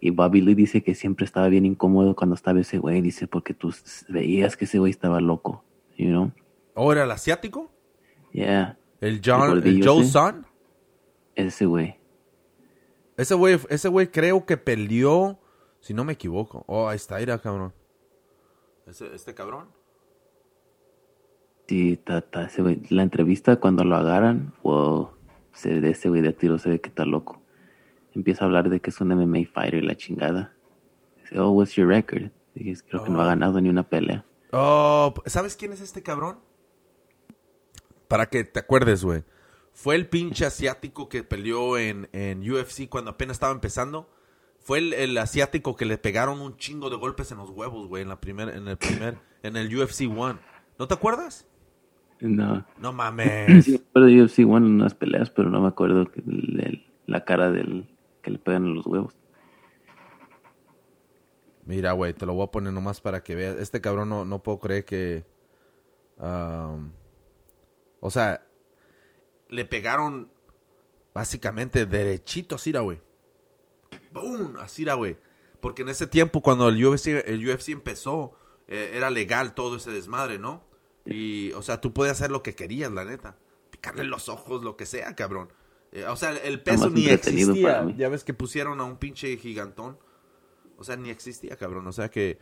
[0.00, 3.02] Y Bobby Lee dice que siempre estaba bien incómodo cuando estaba ese güey.
[3.02, 3.74] Dice, porque tú
[4.08, 5.62] veías que ese güey estaba loco.
[5.98, 6.32] You know?
[6.74, 7.70] ¿O era el asiático?
[8.32, 8.78] Yeah.
[9.02, 10.06] ¿El John, el Joe.
[10.06, 10.46] Son?
[11.34, 11.96] Ese güey.
[13.18, 15.38] Ese güey, ese güey creo que peleó,
[15.80, 16.64] si no me equivoco.
[16.66, 17.74] Oh, ahí está, mira, cabrón.
[18.86, 19.68] Este cabrón.
[21.68, 21.98] Sí,
[22.46, 22.82] ese güey.
[22.90, 25.10] La entrevista cuando lo agarran, wow.
[25.52, 27.40] Se, de ese güey de tiro se ve que está loco.
[28.14, 30.54] Empieza a hablar de que es un MMA fighter y la chingada.
[31.20, 32.30] Dice, oh, what's your record?
[32.54, 33.28] Dije, creo que no ha Oh.
[33.28, 34.24] ganado ni una pelea.
[34.52, 36.38] Oh, ¿sabes quién es este cabrón?
[38.08, 39.24] Para que te acuerdes, güey.
[39.72, 44.10] Fue el pinche asiático que peleó en, en UFC cuando apenas estaba empezando.
[44.64, 48.02] Fue el, el asiático que le pegaron un chingo de golpes en los huevos, güey,
[48.02, 50.38] en la primer, en el primer, en el UFC One.
[50.78, 51.46] ¿No te acuerdas?
[52.20, 52.64] No.
[52.78, 53.64] No mames.
[53.64, 56.60] Sí, me acuerdo de UFC One en unas peleas, pero no me acuerdo que el-
[56.60, 57.88] el- la cara del
[58.22, 59.16] que le pegan en los huevos.
[61.64, 63.56] Mira, güey, te lo voy a poner nomás para que veas.
[63.58, 65.24] Este cabrón no, no puedo creer que...
[68.00, 68.46] o sea,
[69.48, 70.30] le pegaron
[71.14, 73.00] básicamente derechito güey.
[74.12, 74.56] ¡Boom!
[74.58, 75.16] Así, güey.
[75.60, 78.32] Porque en ese tiempo, cuando el UFC, el UFC empezó,
[78.68, 80.64] eh, era legal todo ese desmadre, ¿no?
[81.04, 83.36] Y, o sea, tú podías hacer lo que querías, la neta.
[83.70, 85.52] Picarle los ojos, lo que sea, cabrón.
[85.92, 87.86] Eh, o sea, el peso ni existía.
[87.96, 89.98] Ya ves que pusieron a un pinche gigantón.
[90.78, 91.86] O sea, ni existía, cabrón.
[91.86, 92.38] O sea que...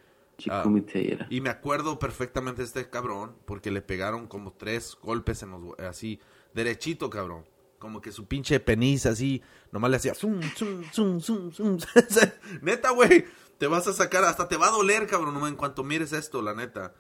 [0.95, 1.27] Era.
[1.29, 5.79] y me acuerdo perfectamente de este cabrón porque le pegaron como tres golpes en los
[5.81, 6.19] así
[6.55, 7.45] derechito, cabrón.
[7.81, 11.79] Como que su pinche penis así, nomás le hacía zum, zum, zum, zum, zum.
[12.61, 13.25] neta, güey,
[13.57, 16.55] te vas a sacar, hasta te va a doler, cabrón, en cuanto mires esto, la
[16.55, 16.93] neta.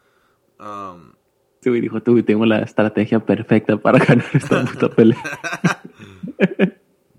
[0.58, 1.12] Um,
[1.60, 5.22] Ese güey dijo, tú, güey, tengo la estrategia perfecta para ganar esta puta pelea.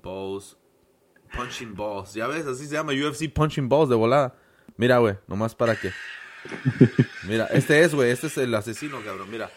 [0.02, 0.58] balls,
[1.32, 4.36] punching balls, ya ves, así se llama UFC punching balls de volada.
[4.76, 5.92] Mira, güey, nomás para que.
[7.28, 9.52] Mira, este es, güey, este es el asesino, cabrón, mira.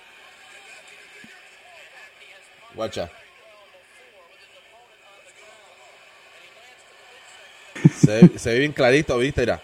[2.75, 3.11] Guacha.
[8.05, 9.41] Se, se ve bien clarito, ¿viste?
[9.43, 9.63] Mira.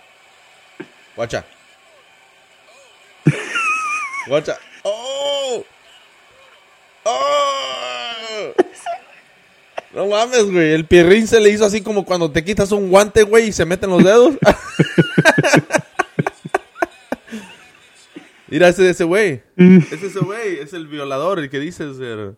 [1.17, 1.45] Guacha.
[4.27, 4.59] Guacha.
[4.83, 5.65] ¡Oh!
[7.05, 8.53] ¡Oh!
[9.93, 10.73] No mames, güey.
[10.73, 13.65] El pierrín se le hizo así como cuando te quitas un guante, güey, y se
[13.65, 14.35] meten los dedos.
[18.49, 19.43] Mira ese ese güey.
[19.57, 20.59] Es ese güey.
[20.59, 21.97] Es el violador, el que dices.
[22.01, 22.33] eh.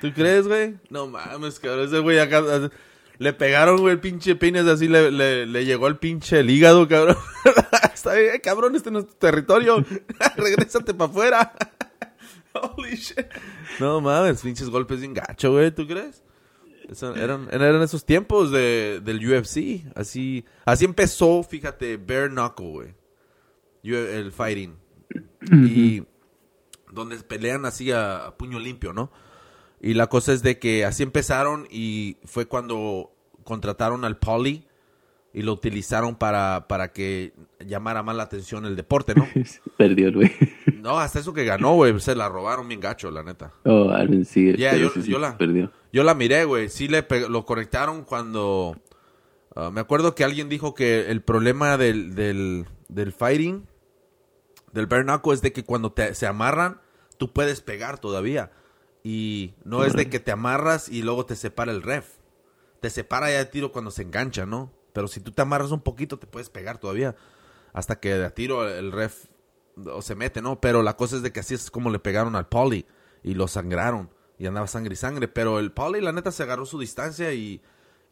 [0.00, 0.74] ¿Tú crees, güey?
[0.90, 1.86] No mames, cabrón.
[1.86, 2.42] Ese güey acá.
[3.18, 4.88] Le pegaron, güey, el pinche peines así.
[4.88, 7.16] Le, le, le llegó el pinche el hígado, cabrón.
[7.94, 8.74] Está bien, cabrón.
[8.74, 9.84] Este no es tu territorio.
[10.36, 11.52] Regrésate para afuera.
[12.54, 13.26] Holy shit.
[13.80, 15.70] No mames, pinches golpes bien gacho, güey.
[15.70, 16.22] ¿Tú crees?
[16.88, 19.84] Eso- eran, eran esos tiempos de, del UFC.
[19.94, 22.94] Así, así empezó, fíjate, Bare Knuckle, güey.
[23.84, 24.76] El fighting.
[25.52, 26.02] Y
[26.90, 29.10] donde pelean así a, a puño limpio, ¿no?
[29.86, 33.12] Y la cosa es de que así empezaron y fue cuando
[33.44, 34.66] contrataron al Polly
[35.34, 37.34] y lo utilizaron para, para que
[37.66, 39.28] llamara más la atención el deporte, ¿no?
[39.76, 40.30] Perdió güey.
[40.80, 43.52] No, hasta eso que ganó, güey, se la robaron bien gacho, la neta.
[43.64, 44.56] Oh, Alvin sigue.
[44.56, 45.70] Ya, pero yo- sí, sí, yo la- Perdió.
[45.92, 46.70] Yo la miré, güey.
[46.70, 48.76] Sí le lo conectaron cuando...
[49.54, 53.66] ah, me acuerdo que alguien dijo que el problema del, del, del fighting,
[54.72, 56.80] del bare knuckle, es de que cuando te, se amarran,
[57.18, 58.50] tú puedes pegar todavía.
[59.04, 62.16] Y no es de que te amarras y luego te separa el ref.
[62.80, 64.72] Te separa ya de tiro cuando se engancha, ¿no?
[64.94, 67.14] Pero si tú te amarras un poquito, te puedes pegar todavía.
[67.74, 69.26] Hasta que de tiro el ref
[69.76, 70.58] o se mete, ¿no?
[70.60, 72.86] Pero la cosa es de que así es como le pegaron al Polly
[73.22, 75.28] y lo sangraron y andaba sangre y sangre.
[75.28, 77.60] Pero el Polly, la neta, se agarró su distancia y,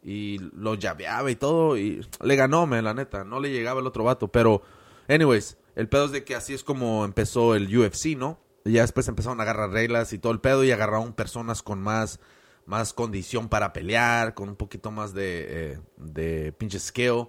[0.03, 3.23] y lo llaveaba y todo y le ganó, me, la neta.
[3.23, 4.27] No le llegaba el otro vato.
[4.27, 4.61] Pero,
[5.07, 8.39] anyways, el pedo es de que así es como empezó el UFC, ¿no?
[8.65, 12.19] Ya después empezaron a agarrar reglas y todo el pedo y agarraron personas con más,
[12.65, 17.27] más condición para pelear, con un poquito más de, eh, de pinche skill.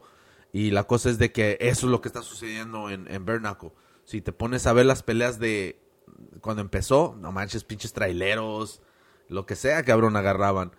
[0.53, 3.41] Y la cosa es de que eso es lo que está sucediendo en, en Bare
[3.41, 3.73] Knuckle.
[4.05, 5.81] Si te pones a ver las peleas de
[6.41, 8.81] cuando empezó, no manches, pinches traileros,
[9.29, 10.71] lo que sea, cabrón, agarraban.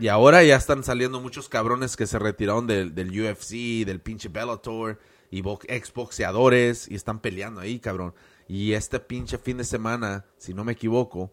[0.00, 4.28] Y ahora ya están saliendo muchos cabrones que se retiraron del, del UFC, del pinche
[4.30, 4.98] Bellator,
[5.30, 8.14] y bo- exboxeadores, y están peleando ahí, cabrón.
[8.48, 11.30] Y este pinche fin de semana, si no me equivoco,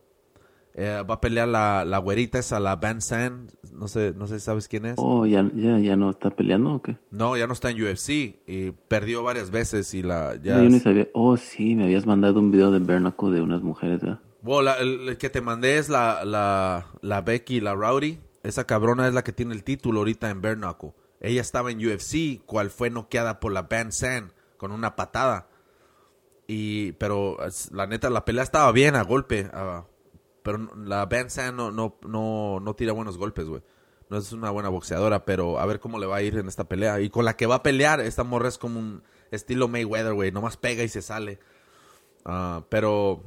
[0.76, 3.52] Eh, va a pelear la, la güerita esa, la Van Sand.
[3.74, 4.96] No sé, no sé si sabes quién es.
[4.98, 6.96] Oh, ¿ya, ya, ya no está peleando o qué?
[7.12, 8.10] No, ya no está en UFC.
[8.48, 10.36] Y perdió varias veces y la...
[10.42, 11.08] Ya No, yo ni sabía.
[11.14, 14.20] Oh, sí, me habías mandado un video de Bernacle de unas mujeres, ¿verdad?
[14.42, 18.20] Bueno, la- el, el que te mandé es la, la, la Becky, la Rowdy.
[18.44, 20.94] Esa cabrona es la que tiene el título ahorita en Knuckle.
[21.20, 25.50] Ella estaba en UFC, cual fue noqueada por la Van Sand con una patada.
[26.52, 27.38] Y, pero
[27.72, 29.48] la neta, la pelea estaba bien a golpe.
[30.42, 33.62] pero la Van Sand no, no, no, no tira buenos golpes, güey.
[34.10, 36.68] No es una buena boxeadora, pero a ver cómo le va a ir en esta
[36.68, 37.02] pelea.
[37.02, 40.32] Y con la que va a pelear, esta morra es como un estilo Mayweather, güey.
[40.32, 41.40] Nomás pega y se sale.
[42.26, 43.22] Ah, pero,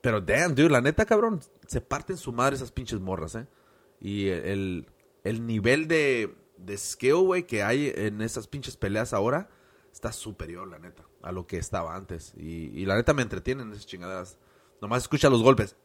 [0.00, 3.46] pero damn, dude, la neta, cabrón, se parten su madre esas pinches morras, ¿eh?
[4.00, 4.88] Y el,
[5.22, 9.48] el nivel de, de skill, güey, que hay en esas pinches peleas ahora
[9.92, 12.34] está superior, la neta, a lo que estaba antes.
[12.36, 14.36] Y, y la neta me entretienen esas chingaderas.
[14.80, 15.76] Nomás escucha los golpes.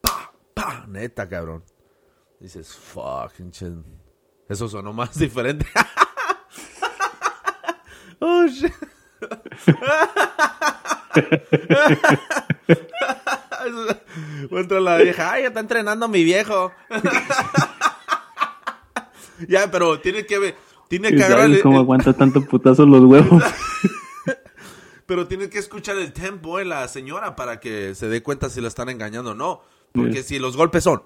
[0.00, 1.62] Pa, pa, neta, cabrón.
[2.40, 3.70] Dices, fuck, pinche.
[4.48, 5.66] Eso sonó más diferente.
[8.20, 8.72] oh, shit.
[14.50, 16.72] Entra la vieja, ay, está entrenando mi viejo.
[19.48, 20.54] ya, pero tiene que ver,
[20.88, 23.42] tiene que agarrar, ¿Sabes el- cómo aguanta tanto putazo los huevos?
[25.06, 28.60] pero tiene que escuchar el tempo en la señora para que se dé cuenta si
[28.60, 29.62] la están engañando o no.
[29.92, 30.28] Porque Sí.
[30.34, 31.02] si los golpes son,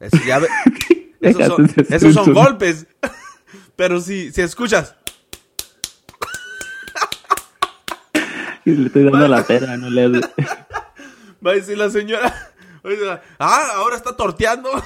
[0.00, 0.48] eso ya ve-
[1.20, 2.86] esos son, esos son golpes.
[3.76, 4.94] pero si, si escuchas,
[8.64, 10.08] Y le estoy dando la pera, no le
[11.46, 12.34] Va a decir la señora.
[13.38, 14.70] Ah, ahora está torteando.
[14.72, 14.82] Oh,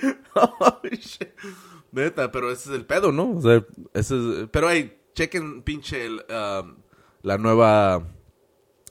[0.00, 0.16] shit.
[1.92, 3.30] Neta, pero ese es el pedo, ¿no?
[3.30, 3.64] O sea,
[3.94, 6.74] ese es- pero hey, chequen pinche el, um,
[7.22, 8.06] la nueva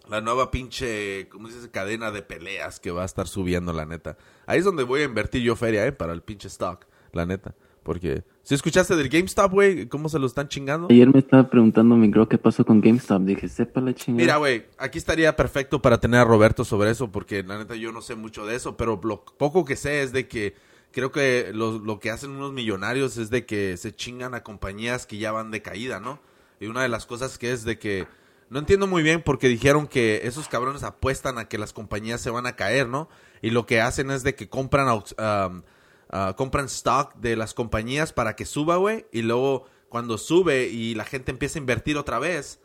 [0.07, 1.71] la nueva pinche, ¿cómo se dice?
[1.71, 4.17] Cadena de peleas que va a estar subiendo, la neta.
[4.45, 5.91] Ahí es donde voy a invertir yo feria, ¿eh?
[5.91, 7.55] Para el pinche stock, la neta.
[7.81, 10.87] Porque, si escuchaste del GameStop, güey, cómo se lo están chingando.
[10.91, 13.21] Ayer me estaba preguntando mi girl qué pasó con GameStop.
[13.23, 14.23] Dije, sepa la chingada.
[14.23, 17.91] Mira, güey, aquí estaría perfecto para tener a Roberto sobre eso, porque la neta yo
[17.91, 20.53] no sé mucho de eso, pero lo poco que sé es de que
[20.95, 25.05] creo que lo, lo que hacen unos millonarios es de que se chingan a compañías
[25.05, 26.21] que ya van de caída, ¿no?
[26.61, 28.07] Y una de las cosas que es de que
[28.49, 32.29] no entiendo muy bien porque dijeron que esos cabrones apuestan a que las compañías se
[32.29, 33.09] van a caer, ¿no?
[33.41, 35.63] Y lo que hacen es de que compran um,
[36.11, 40.95] ah, compran stock de las compañías para que suba, güey, y luego cuando sube y
[40.95, 42.61] la gente empieza a invertir otra vez,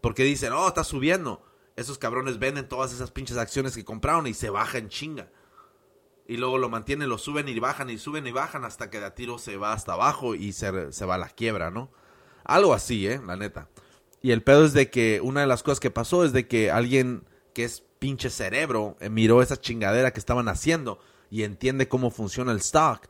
[0.00, 1.44] porque dicen, oh, está subiendo.
[1.74, 5.32] Esos cabrones venden todas esas pinches acciones que compraron y se baja en chinga.
[6.26, 9.06] Y luego lo mantienen, lo suben y bajan y suben y bajan hasta que de
[9.06, 11.90] a tiro se va hasta abajo y se, se va a la quiebra, ¿no?
[12.44, 13.20] Algo así, ¿eh?
[13.24, 13.68] La neta.
[14.22, 16.70] Y el pedo es de que una de las cosas que pasó es de que
[16.70, 20.98] alguien que es pinche cerebro eh, miró esa chingadera que estaban haciendo
[21.30, 23.06] y entiende cómo funciona el stock.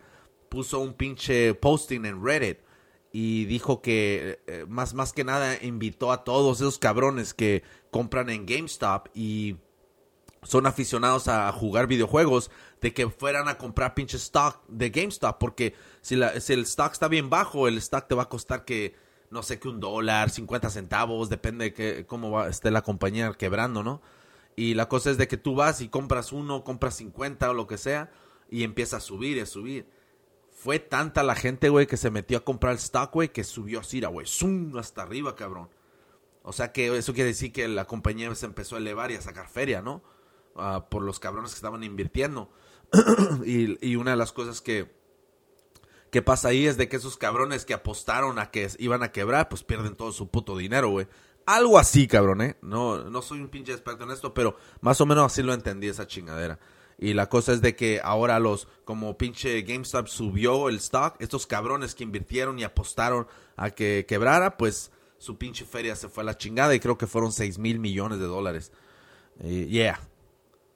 [0.49, 2.59] Puso un pinche posting en Reddit
[3.13, 8.31] y dijo que eh, más, más que nada invitó a todos esos cabrones que compran
[8.31, 9.57] en GameStop y
[10.43, 15.75] son aficionados a jugar videojuegos de que fueran a comprar pinche stock de GameStop porque
[16.01, 18.95] si, la, si el stock está bien bajo el stock te va a costar que
[19.31, 23.33] no sé que un dólar 50 centavos depende de que, cómo va, esté la compañía
[23.35, 24.03] quebrando no
[24.57, 27.67] y la cosa es de que tú vas y compras uno compras 50 o lo
[27.67, 28.11] que sea
[28.51, 29.87] y empieza a subir y a subir
[30.63, 33.81] fue tanta la gente, güey, que se metió a comprar el stock, güey, que subió
[33.81, 35.69] así, güey, zoom, hasta arriba, cabrón.
[36.45, 39.23] O sea que eso quiere decir que la compañía se empezó a elevar y a
[39.23, 40.03] sacar feria, ¿no?
[40.57, 42.51] Ah, por los cabrones que estaban invirtiendo.
[43.45, 44.95] y, una de las cosas que,
[46.11, 49.49] que pasa ahí es de que esos cabrones que apostaron a que iban a quebrar,
[49.49, 51.07] pues pierden todo su puto dinero, güey.
[51.47, 52.57] Algo así, cabrón, ¿eh?
[52.63, 55.89] No, no soy un pinche experto en esto, pero más o menos así lo entendí
[55.89, 56.59] esa chingadera.
[56.99, 61.47] Y la cosa es de que ahora los, como pinche GameStop subió el stock, estos
[61.47, 63.27] cabrones que invirtieron y apostaron
[63.57, 67.07] a que quebrara, pues su pinche feria se fue a la chingada y creo que
[67.09, 68.71] fueron 6 mil millones de dólares.
[69.43, 69.99] Y, yeah.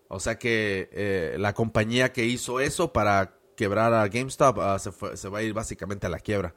[0.09, 4.93] O sea que eh, la compañía que hizo eso para quebrar a GameStop ah, se,
[4.93, 6.55] fue- se va a ir básicamente a la quiebra.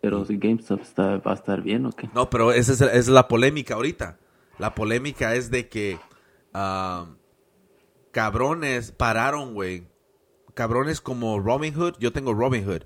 [0.00, 2.08] Pero si GameStop está, va a estar bien o qué.
[2.14, 4.18] No, pero esa es, es la polémica ahorita.
[4.58, 5.98] La polémica es de que
[6.52, 7.06] ah,
[8.12, 9.86] cabrones pararon, güey.
[10.54, 12.82] Cabrones como Robin Hood, yo tengo Robin Hood.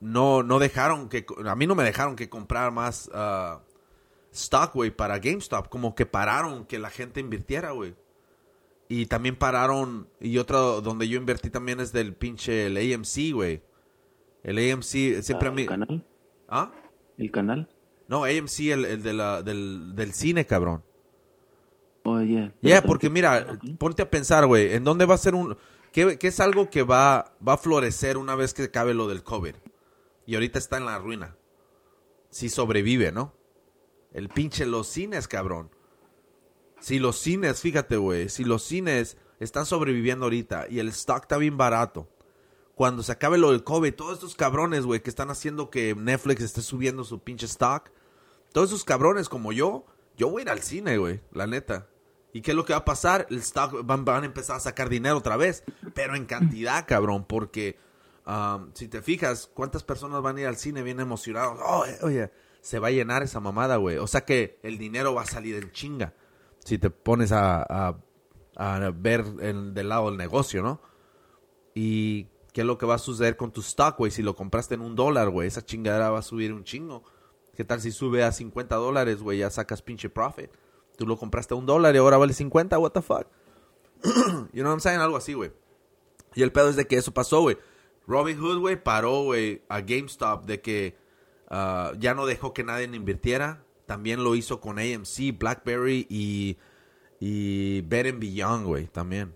[0.00, 3.60] No, no dejaron que, a mí no me dejaron que comprar más ah,
[4.32, 5.68] stock, güey, para GameStop.
[5.68, 7.94] Como que pararon que la gente invirtiera, güey.
[8.94, 13.62] Y también pararon, y otro donde yo invertí también es del pinche, el AMC, güey.
[14.42, 15.62] El AMC siempre a Ah, mí...
[15.62, 16.06] ¿El canal?
[16.46, 16.72] ¿Ah?
[17.16, 17.68] ¿El canal?
[18.06, 20.84] No, AMC, el, el de la, del, del cine, cabrón.
[22.04, 22.52] yeah.
[22.60, 25.56] Ya, porque mira, ponte a pensar, güey, ¿en dónde va a ser un...
[25.90, 29.22] ¿Qué, qué es algo que va, va a florecer una vez que acabe lo del
[29.22, 29.54] COVID?
[30.26, 31.34] Y ahorita está en la ruina.
[32.28, 33.32] Si sobrevive, ¿no?
[34.12, 35.70] El pinche los cines, cabrón.
[36.82, 41.36] Si los cines, fíjate, güey, si los cines están sobreviviendo ahorita y el stock está
[41.36, 42.08] bien barato,
[42.74, 46.42] cuando se acabe lo del COVID, todos estos cabrones, güey, que están haciendo que Netflix
[46.42, 47.92] esté subiendo su pinche stock,
[48.52, 51.86] todos esos cabrones como yo, yo voy a ir al cine, güey, la neta.
[52.32, 53.28] ¿Y qué es lo que va a pasar?
[53.30, 55.62] El stock van, van a empezar a sacar dinero otra vez,
[55.94, 57.78] pero en cantidad, cabrón, porque
[58.26, 61.60] um, si te fijas, ¿cuántas personas van a ir al cine bien emocionados?
[61.64, 63.98] Oh, eh, oye, se va a llenar esa mamada, güey.
[63.98, 66.14] O sea que el dinero va a salir en chinga
[66.64, 67.96] si te pones a,
[68.56, 70.80] a, ver el, del lado del negocio, ¿no?
[71.74, 74.10] Y qué es lo que va a suceder con tu stock, güey.
[74.10, 77.02] Si lo compraste en un dólar, güey, esa chingadera va a subir un chingo.
[77.56, 79.38] ¿Qué tal si sube a 50 dólares, güey?
[79.38, 80.50] Ya sacas pinche profit.
[80.96, 83.26] Tú lo compraste a un dólar y ahora vale 50, what the fuck?
[84.04, 85.00] you know what I'm saying?
[85.00, 85.52] Algo así, güey.
[86.34, 87.58] Y el pedo es de que eso pasó, güey.
[88.06, 90.96] Robin Hood, güey, paró, güey, a GameStop de que
[91.50, 93.64] uh, ya no dejó que nadie invirtiera.
[93.86, 96.58] También lo hizo con AMC, BlackBerry y,
[97.20, 99.34] y Bet Beyond, güey, también.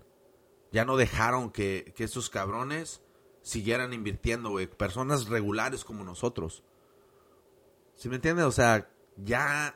[0.71, 3.01] Ya no dejaron que, que esos cabrones
[3.41, 4.67] siguieran invirtiendo, güey.
[4.67, 6.63] Personas regulares como nosotros.
[7.95, 8.45] ¿Sí me entiendes?
[8.45, 9.75] O sea, ya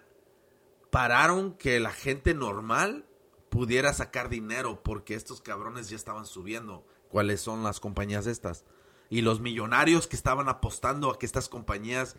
[0.91, 3.05] pararon que la gente normal
[3.49, 6.85] pudiera sacar dinero porque estos cabrones ya estaban subiendo.
[7.09, 8.65] ¿Cuáles son las compañías estas?
[9.09, 12.15] Y los millonarios que estaban apostando a que estas compañías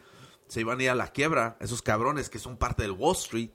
[0.49, 3.51] se iban a ir a la quiebra, esos cabrones que son parte del Wall Street,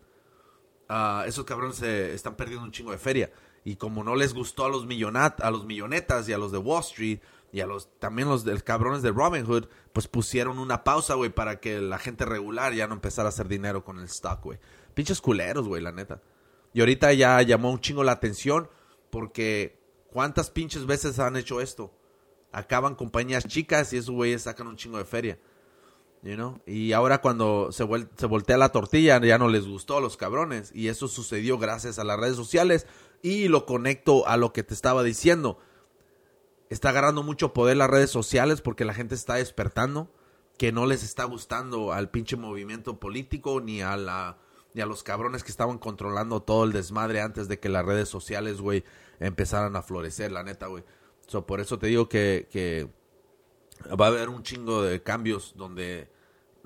[0.90, 3.32] uh, esos cabrones se están perdiendo un chingo de feria.
[3.64, 6.58] Y como no les gustó a los, millonat a los millonetas y a los de
[6.58, 7.20] Wall Street
[7.52, 11.30] y a los también los del cabrones de Robin Hood, pues pusieron una pausa, güey,
[11.30, 14.60] para que la gente regular ya no empezara a hacer dinero con el stock, güey.
[14.94, 16.22] Pinches culeros, güey, la neta.
[16.74, 18.70] Y ahorita ya llamó un chingo la atención
[19.10, 19.80] porque
[20.12, 21.94] ¿cuántas pinches veces han hecho esto?
[22.52, 25.40] Acaban compañías chicas y esos güeyes sacan un chingo de feria.
[26.28, 26.60] You know?
[26.66, 30.74] Y ahora cuando se, se voltea la tortilla ya no les gustó a los cabrones.
[30.76, 32.86] Y eso sucedió gracias a las redes sociales.
[33.22, 35.58] Y lo conecto a lo que te estaba diciendo.
[36.70, 40.12] Está agarrando mucho poder las redes sociales porque la gente está despertando.
[40.58, 44.38] Que no les está gustando al pinche movimiento político ni a la
[44.74, 48.10] y a los cabrones que estaban controlando todo el desmadre antes de que las redes
[48.10, 48.84] sociales, güey,
[49.20, 50.84] empezaran a florecer, la neta, güey.
[51.26, 52.90] So, por eso te digo que
[54.00, 56.10] va a haber un chingo de cambios donde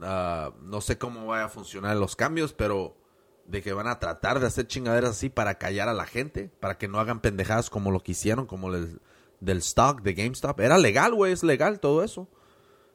[0.01, 2.97] uh, no sé cómo vaya a funcionar los cambios, pero
[3.45, 6.77] de que van a tratar de hacer chingaderas así para callar a la gente, para
[6.77, 9.01] que no hagan pendejadas como lo que hicieron, como el,
[9.39, 10.59] del stock de GameStop.
[10.59, 12.29] Era legal, güey, es legal todo eso.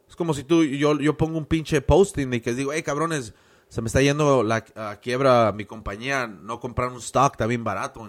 [0.08, 3.34] Es como si tú, yo, yo pongo un pinche posting y que digo, hey, cabrones,
[3.68, 4.62] se me está yendo la
[5.00, 8.08] quiebra mi compañía, no compran un stock, bien barato.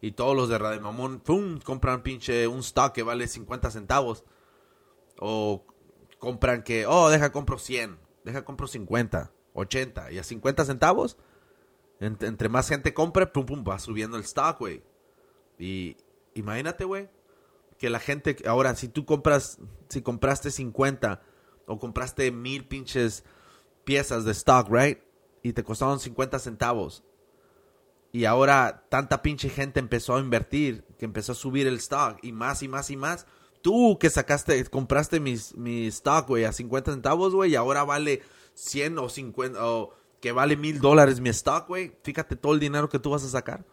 [0.00, 4.24] Y todos los de Radio Mamón, pum, compran pinche un stock que vale 50 centavos.
[5.18, 5.64] O
[6.18, 10.12] compran que, oh, deja compro 100, deja compro 50, 80.
[10.12, 11.18] Y a 50 centavos,
[12.00, 14.82] entre, más gente compre, pum, pum, va subiendo el stock, güey.
[15.58, 15.96] Y
[16.34, 17.08] imagínate, güey,
[17.78, 19.58] que la gente, ahora, si tú compras,
[19.88, 21.22] si compraste 50
[21.66, 23.24] o compraste mil pinches
[23.84, 24.98] piezas de stock, right?
[25.42, 27.04] Y te costaron 50 centavos.
[28.12, 32.32] Y ahora tanta pinche gente empezó a invertir, que empezó a subir el stock y
[32.32, 33.26] más y más y más.
[33.62, 38.22] Tú que sacaste, compraste mis, mi stock, güey, a 50 centavos, güey, y ahora vale
[38.54, 41.96] 100 o 50, o que vale mil dólares mi stock, güey.
[42.02, 43.64] Fíjate todo el dinero que tú vas a sacar.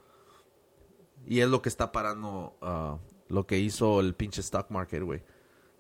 [1.26, 5.22] Y es lo que está parando uh, lo que hizo el pinche stock market, güey.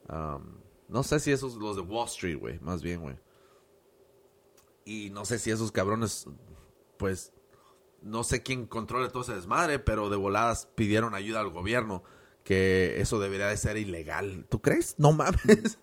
[0.09, 3.17] Um, no sé si esos los de Wall Street, güey, más bien, güey.
[4.85, 6.27] Y no sé si esos cabrones,
[6.97, 7.31] pues,
[8.01, 12.03] no sé quién controla todo ese desmadre, pero de voladas pidieron ayuda al gobierno,
[12.43, 14.45] que eso debería de ser ilegal.
[14.49, 14.95] ¿Tú crees?
[14.97, 15.79] No mames.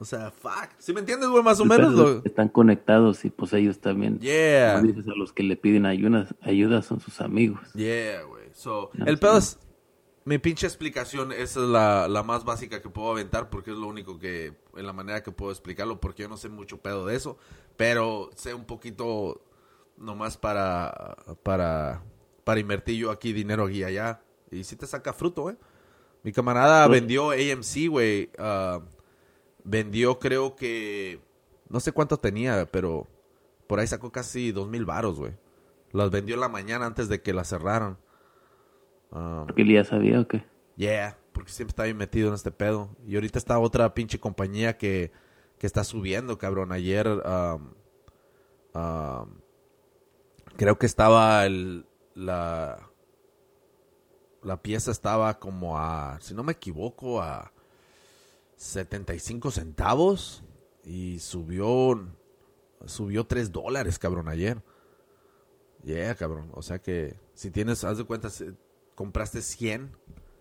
[0.00, 0.70] O sea, fuck.
[0.78, 1.42] ¿Sí me entiendes, güey?
[1.42, 1.92] Más o menos.
[1.92, 2.24] Lo...
[2.24, 4.18] Están conectados y pues ellos también.
[4.18, 4.78] Yeah.
[4.78, 4.82] a
[5.14, 7.60] los que le piden ayuda, ayuda son sus amigos.
[7.74, 8.44] Yeah, güey.
[8.54, 9.58] So, no, el pedo es...
[10.24, 13.88] Mi pinche explicación, esa es la, la, más básica que puedo aventar porque es lo
[13.88, 17.16] único que, en la manera que puedo explicarlo, porque yo no sé mucho pedo de
[17.16, 17.38] eso,
[17.76, 19.42] pero sé un poquito
[19.96, 22.02] nomás para, para,
[22.44, 24.22] para invertir yo aquí dinero aquí y allá.
[24.50, 25.56] Y si te saca fruto, güey.
[26.22, 28.30] Mi camarada Pues- vendió AMC, güey.
[28.38, 28.80] ah,
[29.64, 31.20] vendió creo que,
[31.68, 33.06] no sé cuánto tenía, pero
[33.66, 35.32] por ahí sacó casi dos mil varos, güey.
[35.92, 37.98] Las vendió en la mañana antes de que la cerraran.
[39.10, 40.44] Um, Porque él ya sabía o qué.
[40.76, 42.90] Yeah, porque siempre está bien metido en este pedo.
[43.06, 45.10] Y ahorita está otra pinche compañía que,
[45.58, 46.72] que está subiendo, cabrón.
[46.72, 47.72] Ayer um,
[48.74, 49.28] um,
[50.56, 52.89] creo que estaba el, la,
[54.42, 57.52] la pieza estaba como a, si no me equivoco, a
[58.56, 60.42] 75 centavos
[60.84, 62.08] y subió,
[62.86, 64.62] subió 3 dólares, cabrón, ayer.
[65.84, 66.50] Yeah, cabrón.
[66.52, 68.28] O sea que si tienes, haz de cuenta,
[68.94, 69.96] compraste 100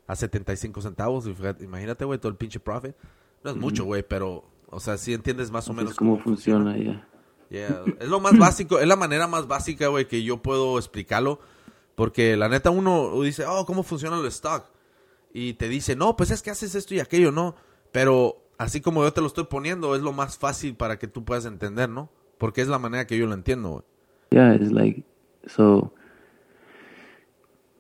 [0.08, 1.30] a 75 centavos,
[1.62, 2.96] imagínate, güey, todo el pinche profit.
[3.44, 7.08] No es mucho, güey, pero, o sea, si entiendes más o menos cómo, funciona, ya.
[7.50, 11.40] Es lo más básico, es la manera más básica, güey, que yo puedo explicarlo.
[12.00, 14.64] Porque la neta uno dice, oh, ¿cómo funciona el stock?
[15.34, 17.58] Y te dice, no, pues es que haces esto y aquello, ¿no?
[17.92, 21.26] Pero así como yo te lo estoy poniendo, es lo más fácil para que tú
[21.26, 22.10] puedas entender, ¿no?
[22.38, 23.84] Porque es la manera que yo lo entiendo, güey.
[24.30, 25.04] Yeah, it's like,
[25.46, 25.94] so,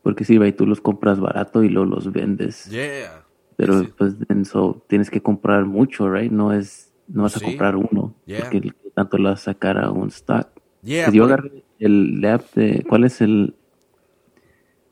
[0.03, 2.65] porque si, y tú los compras barato y luego los vendes.
[2.65, 3.26] Yeah.
[3.55, 4.15] Pero pues,
[4.49, 6.30] so, tienes que comprar mucho, right?
[6.30, 8.13] No es, no vas a comprar uno.
[8.28, 10.49] Porque tanto lo vas a sacar a un stock.
[10.84, 11.05] Yeah.
[11.05, 13.55] Pues yo agarré el app de, ¿cuál es el,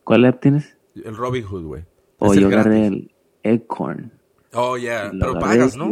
[0.07, 0.77] cuál app tienes?
[0.95, 1.83] El Robinhood, güey.
[2.19, 3.11] O oh, yo agarré el
[3.43, 4.13] Eggcorn.
[4.53, 5.11] Oh, yeah.
[5.11, 5.91] Pero pagas, ¿no?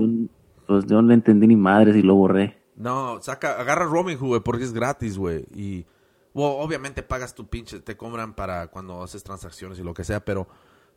[0.65, 2.57] pues yo no le entendí ni madres y lo borré.
[2.77, 5.45] No, saca, agarra Robinhood, güey, porque es gratis, güey.
[5.53, 5.85] Y,
[6.33, 10.23] bueno, obviamente pagas tu pinche, te cobran para cuando haces transacciones y lo que sea,
[10.23, 10.47] pero,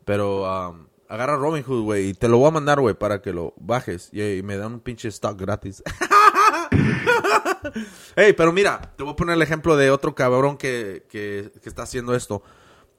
[0.05, 3.53] pero, um, agarra Robinhood, güey, y te lo voy a mandar, güey, para que lo
[3.57, 5.83] bajes y, me dan un pinche stock gratis.
[8.15, 11.67] hey, pero mira, te voy a poner el ejemplo de otro cabrón que, que, que
[11.67, 12.43] está haciendo esto.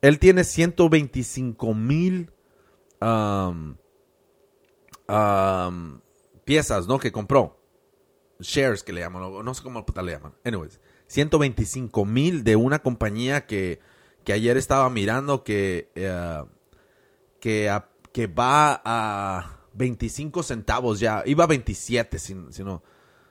[0.03, 2.33] Él tiene 125 mil
[6.45, 6.99] piezas, ¿no?
[6.99, 7.57] Que compró.
[8.41, 10.35] Shares que le llaman, no sé cómo le llaman.
[10.45, 13.81] Anyways, 125 mil de una compañía que,
[14.25, 16.47] que ayer estaba mirando que, uh,
[17.39, 17.71] que,
[18.13, 21.23] que va a 25 centavos ya.
[21.27, 22.35] Iba a 27, si.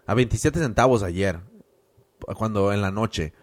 [0.05, 1.39] A 27 centavos ayer.
[2.36, 3.34] Cuando en la noche.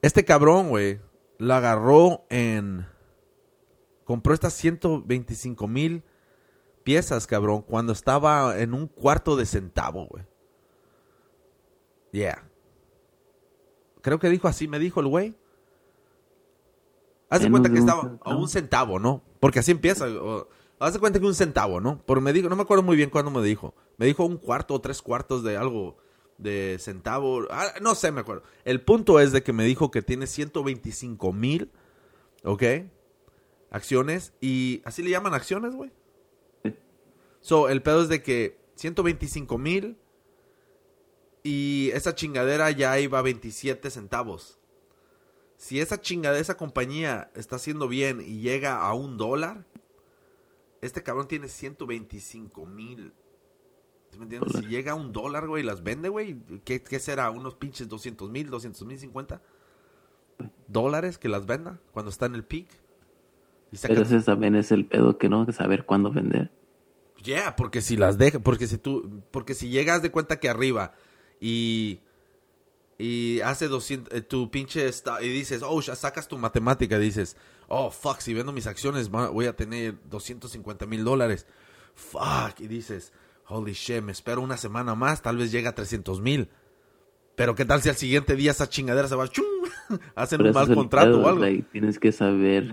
[0.00, 1.00] Este cabrón, güey,
[1.42, 2.86] la agarró en...
[4.04, 6.04] Compró estas 125 mil
[6.84, 10.24] piezas, cabrón, cuando estaba en un cuarto de centavo, güey.
[12.12, 12.48] Yeah.
[14.02, 15.36] Creo que dijo así, me dijo el güey.
[17.30, 19.22] Haz de cuenta que estaba a un centavo, ¿no?
[19.40, 20.06] Porque así empieza.
[20.78, 22.02] haz de cuenta que un centavo, ¿no?
[22.04, 23.74] Porque me dijo, no me acuerdo muy bien cuándo me dijo.
[23.96, 25.96] Me dijo un cuarto o tres cuartos de algo
[26.42, 27.46] de centavo.
[27.50, 28.42] Ah, no sé, me acuerdo.
[28.64, 31.70] El punto es de que me dijo que tiene 125 mil,
[32.44, 32.62] ¿ok?
[33.70, 34.32] Acciones.
[34.40, 35.90] Y así le llaman acciones, güey.
[37.40, 39.96] So, el pedo es de que 125 mil
[41.42, 44.58] y esa chingadera ya iba a 27 centavos.
[45.56, 49.66] Si esa chingadera, esa compañía está haciendo bien y llega a un dólar,
[50.80, 53.12] este cabrón tiene 125 mil
[54.18, 54.52] me entiendes?
[54.52, 57.30] Si llega a un dólar, güey, y las vende, güey, ¿qué, será?
[57.30, 59.40] ¿Unos pinches 200 mil, 200 mil 50
[60.68, 62.68] dólares que las venda cuando está en el peak?
[63.82, 66.50] Pero ese también es el pedo que no, de saber cuándo vender.
[67.22, 70.92] Yeah, porque si las deja, porque si tú, porque si llegas de cuenta que arriba
[71.40, 72.00] y
[73.02, 74.88] y hace 200, eh, tu pinche
[75.22, 77.36] y dices, oh, ya sacas tu matemática, dices,
[77.66, 81.46] oh, fuck, si vendo mis acciones voy a tener 250 mil dólares.
[81.96, 83.12] Fuck, y dices,
[83.46, 86.48] holy shit, me espero una semana más, tal vez llegue a 300 mil.
[87.34, 89.44] Pero qué tal si al siguiente día esa chingadera se va, ¡chum!
[90.14, 91.44] hacen un mal contrato o algo.
[91.72, 92.72] tienes que saber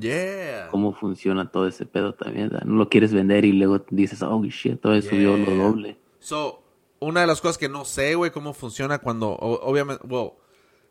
[0.70, 2.52] cómo funciona todo ese pedo también.
[2.66, 5.98] No lo quieres vender y luego dices, oh shit, todo eso subió lo doble.
[6.20, 6.64] So,
[7.00, 10.32] una de las cosas que no sé, güey, cómo funciona cuando, obviamente, well,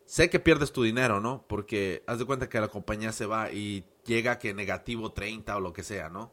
[0.07, 1.45] sé que pierdes tu dinero, ¿no?
[1.47, 5.61] Porque haz de cuenta que la compañía se va y llega que negativo 30 o
[5.61, 6.33] lo que sea, ¿no?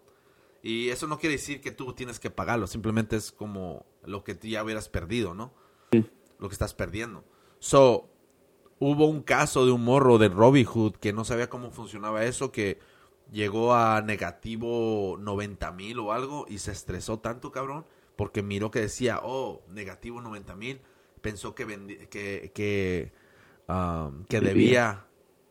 [0.65, 4.33] Y eso no quiere decir que tú tienes que pagarlo, simplemente es como lo que
[4.33, 5.53] tú ya hubieras perdido, ¿no?
[5.91, 6.03] Sí.
[6.39, 7.23] Lo que estás perdiendo.
[7.59, 8.09] So,
[8.79, 12.79] hubo un caso de un morro de Robinhood que no sabía cómo funcionaba eso, que
[13.31, 17.85] llegó a negativo 90 mil o algo y se estresó tanto, cabrón,
[18.15, 20.81] porque miró que decía, oh, negativo 90 mil,
[21.21, 23.13] pensó que, que, que,
[23.67, 25.05] um, que debía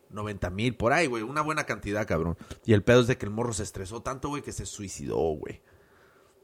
[0.09, 1.23] 90 mil, por ahí, güey.
[1.23, 2.37] Una buena cantidad, cabrón.
[2.65, 5.17] Y el pedo es de que el morro se estresó tanto, güey, que se suicidó,
[5.17, 5.61] güey.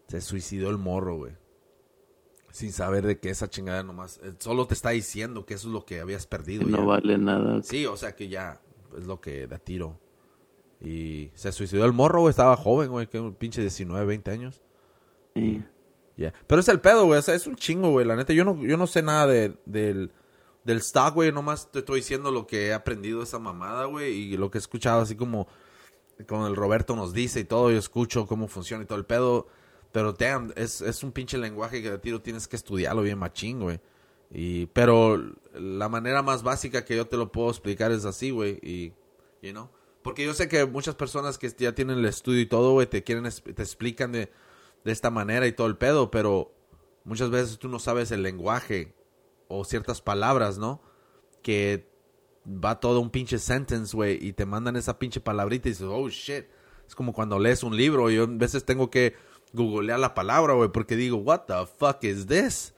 [0.07, 1.33] Se suicidó el morro, güey.
[2.51, 4.19] Sin saber de que esa chingada nomás.
[4.23, 6.67] Eh, solo te está diciendo que eso es lo que habías perdido.
[6.67, 7.63] No vale nada.
[7.63, 8.61] Sí, o sea que ya
[8.97, 9.99] es lo que da tiro.
[10.81, 12.31] Y se suicidó el morro, güey.
[12.31, 13.07] Estaba joven, güey.
[13.07, 14.61] Que un pinche 19, 20 años.
[15.33, 15.63] Sí.
[16.17, 16.33] Ya.
[16.47, 17.19] Pero es el pedo, güey.
[17.19, 18.05] O sea, es un chingo, güey.
[18.05, 20.11] La neta, yo no, yo no sé nada de, del
[20.63, 21.31] del stock, güey.
[21.31, 24.13] Nomás te estoy diciendo lo que he aprendido esa mamada, güey.
[24.13, 25.47] Y lo que he escuchado así como,
[26.27, 27.71] como el Roberto nos dice y todo.
[27.71, 29.47] Yo escucho cómo funciona y todo el pedo.
[29.91, 33.59] Pero, damn, es, es un pinche lenguaje que de tiro tienes que estudiarlo bien machín,
[33.59, 33.79] güey.
[34.33, 35.21] Y, pero
[35.53, 38.59] la manera más básica que yo te lo puedo explicar es así, güey.
[38.61, 38.93] Y
[39.41, 39.69] you know?
[40.01, 43.03] Porque yo sé que muchas personas que ya tienen el estudio y todo, güey, te
[43.03, 44.31] quieren, te explican de,
[44.83, 46.51] de esta manera y todo el pedo, pero
[47.03, 48.95] muchas veces tú no sabes el lenguaje
[49.51, 50.81] o ciertas palabras, ¿no?
[51.41, 51.89] Que
[52.45, 56.09] va todo un pinche sentence, güey, y te mandan esa pinche palabrita y dices, oh
[56.09, 56.45] shit.
[56.87, 59.15] Es como cuando lees un libro, yo a veces tengo que
[59.53, 62.73] googlear la palabra, güey, porque digo, what the fuck is this?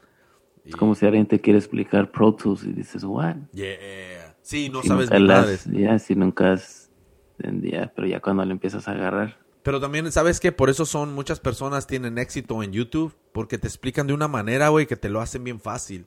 [0.64, 3.36] Es como si alguien te quiere explicar Pro Tools y dices, what?
[3.52, 4.36] Yeah.
[4.40, 5.64] Sí, no si sabes madres.
[5.66, 6.90] Ya, si nunca has...
[7.38, 9.38] ya, pero ya cuando le empiezas a agarrar...
[9.62, 10.52] Pero también, ¿sabes qué?
[10.52, 14.68] Por eso son muchas personas tienen éxito en YouTube, porque te explican de una manera,
[14.68, 16.06] güey, que te lo hacen bien fácil.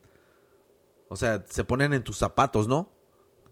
[1.08, 2.92] O sea, se ponen en tus zapatos, ¿no?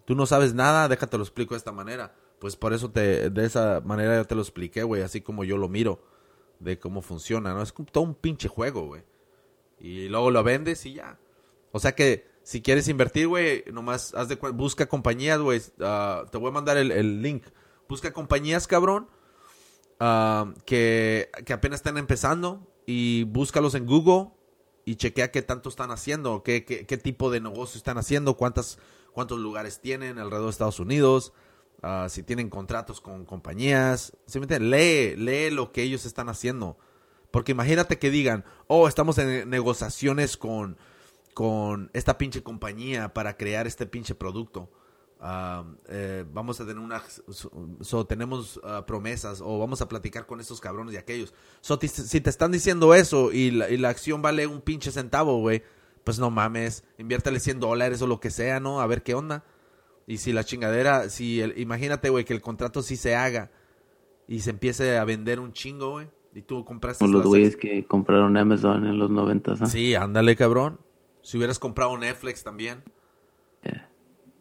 [0.04, 2.14] Tú no sabes nada, déjate lo explico de esta manera.
[2.38, 5.57] Pues por eso te, de esa manera yo te lo expliqué, güey, así como yo
[5.57, 6.04] lo miro,
[6.61, 7.62] de cómo funciona, ¿no?
[7.62, 9.02] Es como todo un pinche juego, güey.
[9.78, 11.18] Y luego lo vendes y ya.
[11.72, 15.61] O sea que si quieres invertir, güey, nomás haz de, busca compañías, güey.
[15.80, 17.44] ah, te voy a mandar el, el link.
[17.88, 19.09] Busca compañías, cabrón,
[19.98, 24.36] ah, que, que apenas están empezando y búscalos en Google
[24.87, 28.78] y chequea qué tanto están haciendo, qué, qué, qué tipo de negocio están haciendo, cuántas,
[29.12, 31.32] cuántos lugares tienen alrededor de Estados Unidos,
[31.82, 34.16] ah, si tienen contratos con compañías.
[34.26, 36.78] Simplemente lee, lee lo que ellos están haciendo.
[37.32, 40.78] Porque imagínate que digan, oh, estamos en negociaciones con,
[41.34, 44.70] con esta pinche compañía para crear este pinche producto.
[45.88, 47.50] Eh, vamos a tener una so,
[47.80, 51.34] so, tenemos ah, promesas o vamos a platicar con estos cabrones y aquellos.
[51.60, 55.38] So, si te están diciendo eso y la, y la acción vale un pinche centavo,
[55.38, 55.62] güey,
[56.04, 58.80] pues no mames, inviértale 100 dólares o lo que sea, ¿no?
[58.80, 59.44] A ver qué onda.
[60.06, 63.50] Y si la chingadera, si el, imagínate, güey, que el contrato sí se haga
[64.28, 67.84] y se empiece a vender un chingo, güey, y tú compraste Como los güeyes que
[67.86, 69.62] compraron Amazon en los noventas.
[69.62, 69.66] ¿ah?
[69.66, 70.78] Sí, ándale, cabrón.
[71.22, 72.84] Si hubieras comprado Netflix también.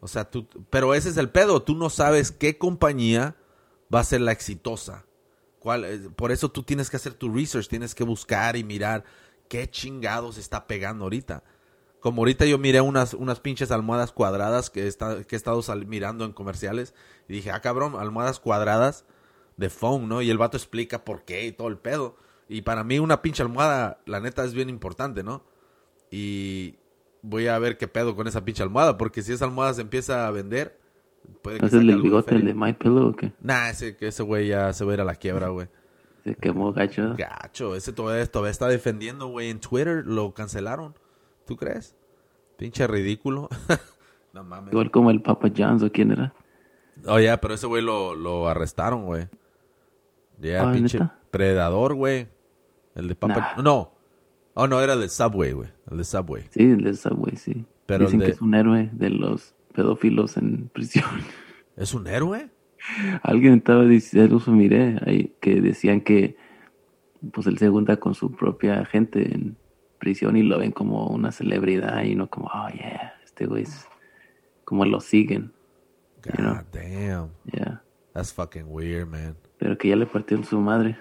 [0.05, 1.63] O sea, tú, pero ese es el pedo.
[1.63, 3.35] Tú no sabes qué compañía
[3.93, 5.07] va a ser la exitosa.
[5.57, 6.11] ¿Cuál?
[6.15, 9.03] Por eso tú tienes que hacer tu research, tienes que buscar y mirar
[9.49, 11.43] qué chingados está pegando ahorita.
[12.01, 16.23] Como ahorita yo miré unas, unas pinches almohadas cuadradas que, está, que he estado mirando
[16.23, 16.93] en comerciales
[17.27, 19.05] y dije, ah, cabrón, almohadas cuadradas
[19.57, 20.21] de foam, ¿no?
[20.21, 22.15] Y el vato explica por qué y todo el pedo.
[22.47, 25.43] Y para mí una pinche almohada, la neta, es bien importante, ¿no?
[26.11, 26.75] Y
[27.27, 30.27] voy a ver qué pedo con esa pinche almohada, porque si esa almohada se empieza
[30.27, 30.79] a vender,
[31.41, 33.33] puede que ¿Es el bigote, el de My Pillow o qué?
[33.41, 35.67] Nah, ese, que ese güey ya se va a ir a la quiebra, güey.
[36.23, 37.15] Se quemó gacho.
[37.17, 39.49] Gacho, ese todavía, todavía está defendiendo, güey.
[39.49, 40.95] En Twitter lo cancelaron.
[41.45, 41.95] ¿Tú crees?
[42.57, 43.49] Pinche ridículo.
[44.33, 44.71] no mames.
[44.71, 46.33] Igual como el Papa John's o quién era.
[47.05, 49.27] Oh, ya, pero ese güey lo, lo arrestaron, güey.
[50.39, 51.19] Ya, Ah, pinche ¿neta?
[51.31, 52.27] predador, güey.
[52.95, 53.53] El de Papa...
[53.57, 53.61] Nah.
[53.63, 53.91] No.
[54.55, 55.69] Oh, no, era el de Subway, güey.
[55.91, 56.43] El de Subway.
[56.49, 57.65] Sí, el de Subway, sí.
[57.85, 61.05] Pero Dicen que es un héroe de los pedófilos en prisión.
[61.75, 62.49] ¿Es un héroe?
[63.21, 66.37] Alguien estaba diciendo, eso miré, ahí, que decían que
[67.33, 69.57] pues él se junta con su propia gente en
[69.99, 73.87] prisión y lo ven como una celebridad y no como, oh yeah, este güey es
[74.63, 75.51] como lo siguen,
[76.23, 76.57] God You know.
[76.71, 77.31] damn.
[77.51, 77.81] yeah.
[78.13, 79.35] That's fucking weird, man.
[79.57, 80.97] Pero que ya le partió su madre.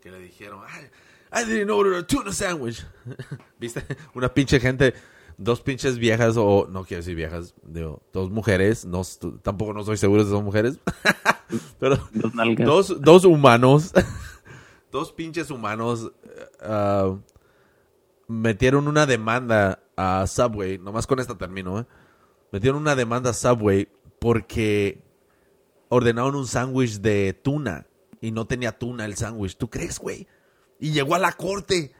[0.00, 0.86] Que le dijeron, I,
[1.32, 2.84] I didn't order a tuna sandwich.
[3.58, 3.84] ¿Viste?
[4.14, 4.94] Una pinche gente,
[5.38, 9.02] dos pinches viejas, o no quiero decir viejas, digo, dos mujeres, no,
[9.42, 10.78] tampoco no estoy seguro si son mujeres,
[11.78, 11.98] pero
[12.58, 13.92] dos, dos humanos,
[14.92, 17.16] dos pinches humanos, eh, ah,
[18.28, 21.86] metieron una demanda a Subway, nomás con esta termino, ¿eh?
[22.52, 23.88] Metieron una demanda a Subway
[24.18, 25.02] porque
[25.88, 27.86] ordenaron un sándwich de tuna
[28.20, 29.56] y no tenía tuna el sándwich.
[29.56, 30.26] ¿Tú crees, güey?
[30.80, 31.92] Y llegó a la corte.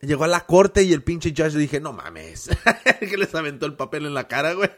[0.00, 2.48] Llegó a la corte y el pinche judge le dije, no mames.
[3.00, 4.70] que les aventó el papel en la cara, güey.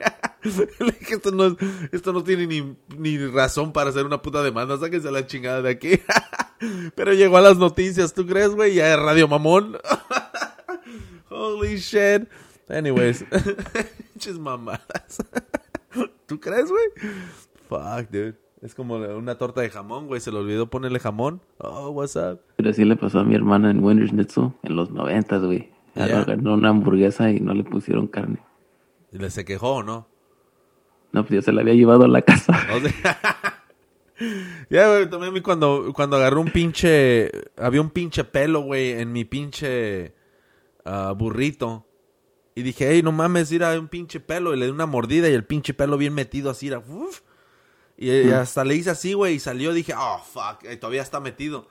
[0.80, 1.56] le dije, esto no, es-
[1.92, 4.78] esto no tiene ni, ni razón para hacer una puta demanda.
[4.78, 6.00] Sáquense la chingada de aquí.
[6.96, 8.74] Pero llegó a las noticias, ¿tú crees, güey?
[8.74, 9.78] Ya es Radio Mamón.
[11.28, 12.28] Holy shit.
[12.68, 13.24] Anyways.
[14.12, 15.18] Pinches mamadas.
[16.26, 16.84] ¿Tú crees, güey?
[17.68, 18.36] Fuck, dude.
[18.62, 20.20] Es como una torta de jamón, güey.
[20.20, 21.40] Se le olvidó ponerle jamón.
[21.58, 22.40] Oh, what's up?
[22.56, 25.70] Pero así le pasó a mi hermana en Winter Schnitzel en los noventas, güey.
[25.94, 26.24] Yeah.
[26.24, 28.38] Ganó una hamburguesa y no le pusieron carne.
[29.10, 30.06] Y le se quejó, ¿o ¿no?
[31.10, 32.52] No, pues yo se la había llevado a la casa.
[34.70, 37.28] Ya, güey, también a mí cuando, cuando agarré un pinche...
[37.56, 40.14] Había un pinche pelo, güey, en mi pinche
[40.84, 41.88] ah, burrito.
[42.54, 44.54] Y dije, hey, no mames, mira, hay un pinche pelo.
[44.54, 46.78] Y le di una mordida y el pinche pelo bien metido así, era...
[46.78, 47.22] uf.
[48.02, 49.72] Y, y hasta le hice así, güey, y salió.
[49.72, 51.68] Dije, oh, fuck, y todavía está metido.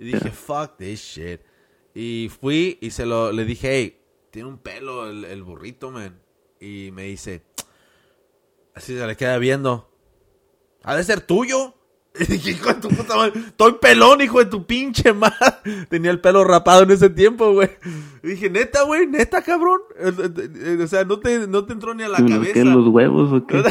[0.00, 1.40] Y dije, fuck this shit.
[1.94, 3.30] Y fui y se lo...
[3.30, 6.20] Le dije, hey, tiene un pelo el, el burrito, man.
[6.60, 7.44] Y me dice...
[8.74, 9.90] Así se le queda viendo.
[10.82, 11.74] Ha de ser tuyo.
[12.18, 15.36] Y dije, hijo de tu puta madre, estoy pelón, hijo de tu pinche madre.
[15.88, 17.70] Tenía el pelo rapado en ese tiempo, güey.
[18.24, 19.80] Y dije, neta, güey, neta, cabrón.
[20.82, 22.52] O sea, no te, no te entró ni a la cabeza.
[22.52, 23.62] ¿Qué, los huevos o qué?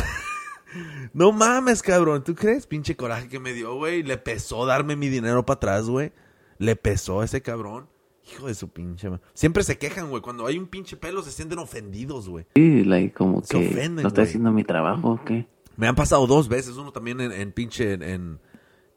[1.13, 2.23] No mames, cabrón.
[2.23, 2.67] ¿Tú crees?
[2.67, 4.03] Pinche coraje que me dio, güey.
[4.03, 6.11] Le pesó darme mi dinero para atrás, güey.
[6.57, 7.87] Le pesó a ese cabrón.
[8.31, 9.23] Hijo de su pinche madre.
[9.33, 10.21] Siempre se quejan, güey.
[10.21, 12.45] Cuando hay un pinche pelo se sienten ofendidos, güey.
[12.55, 15.47] Sí, like, como que ofenden, no estoy haciendo mi trabajo, ¿o qué?
[15.77, 18.39] Me han pasado dos veces, uno también en, pinche en, en,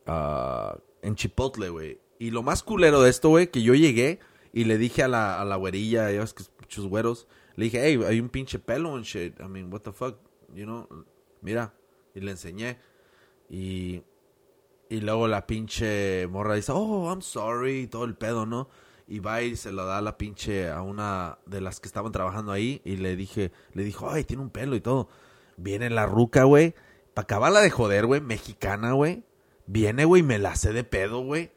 [0.07, 2.01] ah, en Chipotle, güey.
[2.19, 4.19] Y lo más culero de esto, güey, que yo llegué
[4.53, 7.81] y le dije a la, a la güerilla, ya ves que muchos güeros, le dije,
[7.85, 9.41] hey, hay un pinche pelo en shit.
[9.41, 10.17] I mean, what the fuck,
[10.55, 10.87] you know,
[11.41, 11.73] mira.
[12.15, 12.79] Y le enseñé.
[13.49, 14.03] Y,
[14.89, 18.69] y luego la pinche morra dice, oh, I'm sorry, y todo el pedo, ¿no?
[19.09, 22.13] Y va y se lo da a la pinche a una de las que estaban
[22.13, 25.09] trabajando ahí y le dije, le dijo, ay, tiene un pelo y todo.
[25.57, 26.75] Viene la ruca, güey.
[27.15, 28.21] Pa' acabarla de joder, güey.
[28.21, 29.25] Mexicana, güey.
[29.67, 31.53] Viene, güey, me la hace de pedo, güey.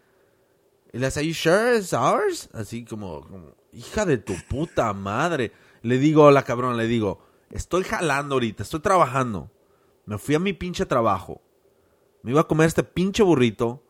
[0.91, 2.49] Y le hace, you sure it's ours?
[2.53, 5.51] Así como, como, hija de tu puta madre.
[5.81, 7.19] Le digo a la cabrona, le digo,
[7.51, 9.51] estoy jalando ahorita, estoy trabajando.
[10.05, 11.41] Me fui a mi pinche trabajo.
[12.23, 13.83] Me iba a comer este pinche burrito.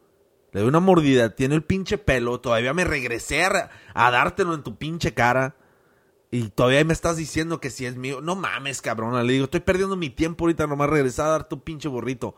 [0.51, 2.39] Le doy una mordida, tiene el pinche pelo.
[2.39, 5.55] Todavía me regresé a, dártelo en tu pinche cara.
[6.31, 8.21] Y todavía me estás diciendo que si es mío.
[8.21, 9.23] No mames, cabrona.
[9.23, 12.35] Le digo, estoy perdiendo mi tiempo ahorita nomás regresar a dar tu pinche burrito.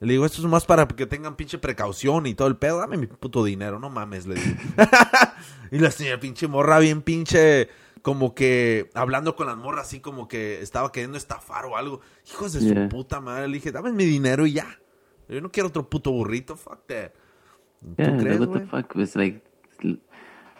[0.00, 2.78] Le digo, esto es más para que tengan pinche precaución y todo el pedo.
[2.78, 4.56] Dame mi puto dinero, no mames, le digo.
[5.70, 7.68] y la señora pinche morra bien pinche,
[8.04, 12.02] como que hablando con las morras así como que estaba queriendo estafar o algo.
[12.30, 13.48] Hijos de su puta madre.
[13.48, 14.78] Le dije, dame mi dinero y ya.
[15.26, 17.12] Yo no quiero otro puto burrito, fuck that.
[17.80, 19.16] ¿Tú crees, what the fuck?
[19.16, 19.42] like,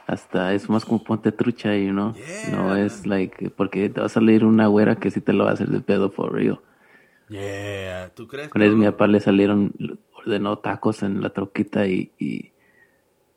[0.06, 2.14] hasta es más como ponte trucha, you know.
[2.50, 5.50] no es like, porque te va a salir una güera que sí te lo va
[5.50, 6.62] a hacer de pedo for real.
[7.28, 8.48] Yeah, ¿tú crees?
[8.48, 9.74] Con eso mi papá le salieron,
[10.14, 12.52] ordenó tacos en la troquita y, y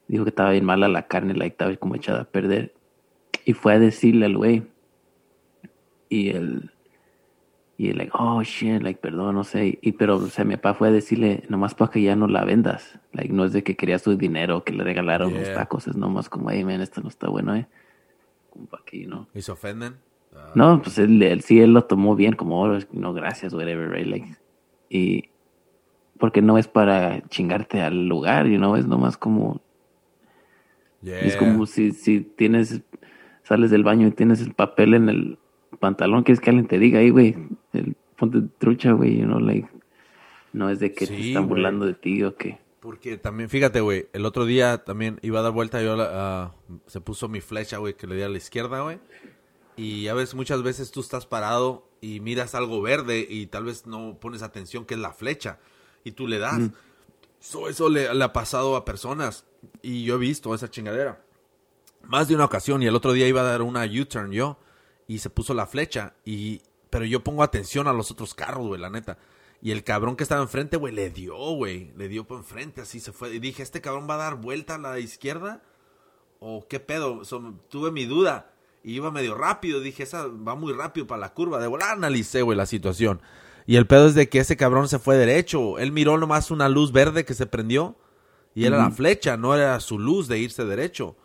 [0.08, 2.77] dijo que estaba bien mala la carne, like, estaba como echada a perder.
[3.48, 4.68] Y fue a decirle al güey.
[6.10, 6.70] Y el,
[7.78, 9.80] y él, like, oh shit, like, perdón, no sé.
[9.82, 12.44] Y, pero, o sea, mi papá fue a decirle, nomás para que ya no la
[12.44, 13.00] vendas.
[13.14, 16.28] Like, no es de que quería su dinero, que le regalaron los tacos, es nomás
[16.28, 17.68] como, hey, man, esto no está bueno, eh.
[18.50, 19.30] Como para que, ¿no?
[19.34, 19.96] ¿Y se ofenden?
[20.54, 24.08] No, pues él, sí, él lo tomó bien, como, oh, no, gracias, whatever, right?
[24.08, 24.38] Like,
[24.90, 25.30] y,
[26.20, 29.62] porque no es para chingarte al lugar, you know, es nomás como,
[31.02, 32.82] es como si, si tienes,
[33.48, 35.38] sales del baño y tienes el papel en el
[35.80, 37.36] pantalón, quieres que alguien te diga ahí, güey,
[38.18, 39.70] ponte trucha, güey, you know, like,
[40.52, 42.60] no es de que te están burlando de ti o qué.
[42.82, 47.00] Porque también, fíjate, güey, el otro día también iba a dar vuelta, yo uh, se
[47.00, 49.00] puso mi flecha, güey, que le di a la izquierda, güey.
[49.78, 53.88] Y ya ves, muchas veces tú estás parado y miras algo verde y tal vez
[53.88, 55.60] no pones atención que es la flecha
[56.04, 56.72] y tú le das.
[57.40, 59.46] eso le, le, ha pasado a personas
[59.82, 61.22] y yo he visto esa chingadera.
[62.08, 64.58] Más de una ocasión y el otro día iba a dar una U-turn yo
[65.08, 68.80] y se puso la flecha y pero yo pongo atención a los otros carros, güey,
[68.80, 69.18] la neta.
[69.62, 73.00] Y el cabrón que estaba enfrente, güey, le dio, güey, le dio por enfrente, así
[73.00, 73.34] se fue.
[73.34, 75.62] Y dije, ¿este cabrón va a dar vuelta a la izquierda?
[76.40, 77.22] ¿O qué pedo?
[77.70, 78.54] tuve mi duda.
[78.84, 81.60] Y iba medio rápido, dije, esa va muy rápido para la curva.
[81.60, 83.22] De volar analicé, güey, la situación.
[83.66, 85.80] Y el pedo es de que ese cabrón se fue derecho.
[85.80, 87.98] Él miró nomás una luz verde que se prendió.
[88.56, 91.16] Y era la flecha, no era su luz de irse derecho.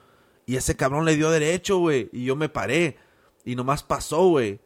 [0.52, 2.10] Y ese cabrón le dio derecho, güey.
[2.12, 2.98] Y yo me paré.
[3.42, 4.60] Y nomás pasó, güey.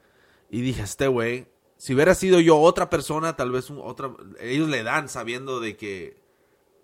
[0.50, 1.46] Y dije, este güey,
[1.76, 4.10] si hubiera sido yo otra persona, tal vez otra,
[4.40, 6.16] ellos le dan sabiendo de que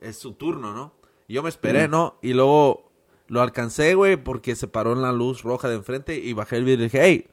[0.00, 0.94] es su turno, ¿no?
[1.26, 2.16] Y yo me esperé, ¿no?
[2.22, 2.92] Y luego
[3.26, 6.64] lo alcancé, güey, porque se paró en la luz roja de enfrente y bajé el
[6.64, 7.28] vidrio y dije, hey.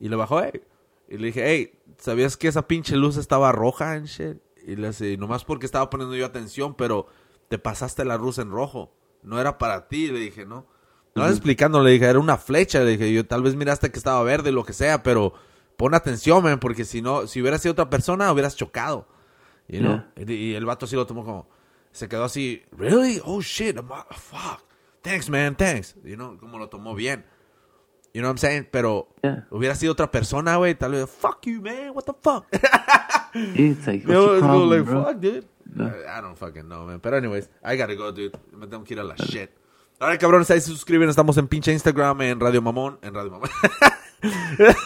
[0.00, 0.60] Y le bajó, hey.
[1.08, 4.38] Y le dije, hey, ¿sabías que esa pinche luz estaba roja en shit?
[4.66, 7.06] Y le dije, nomás porque estaba poniendo yo atención, pero
[7.46, 8.92] te pasaste la luz en rojo.
[9.22, 10.74] No era para ti, le dije, ¿no?
[11.16, 13.96] No uh explicando, le dije, era una flecha, le dije, yo tal vez miraste que
[13.96, 15.32] estaba verde, lo que sea, pero
[15.78, 19.08] pon atención, man, porque si no, si hubiera sido otra persona, hubieras chocado.
[19.66, 20.04] You know?
[20.14, 21.48] y, el vato sí lo tomó como,
[21.90, 23.20] se quedó así, really?
[23.24, 23.76] Oh shit,
[24.10, 24.62] fuck.
[25.00, 25.96] Thanks, man, thanks.
[26.04, 27.24] You know, como lo tomó bien.
[28.12, 28.68] You know what I'm saying?
[28.70, 29.08] Pero
[29.50, 32.44] hubiera sido otra persona, güey, tal vez, fuck you, man, what the fuck?
[33.34, 35.46] It's like, like fuck, dude.
[35.78, 37.00] I don't fucking know, man.
[37.02, 38.38] But anyways, I gotta go, dude.
[38.52, 39.50] Me tengo que ir a la shit.
[39.98, 41.08] Ahora, cabrones, ahí se suscriben.
[41.08, 42.98] Estamos en pinche Instagram, en Radio Mamón.
[43.00, 43.48] En Radio Mamón.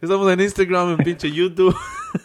[0.00, 1.74] Estamos en Instagram, en pinche YouTube.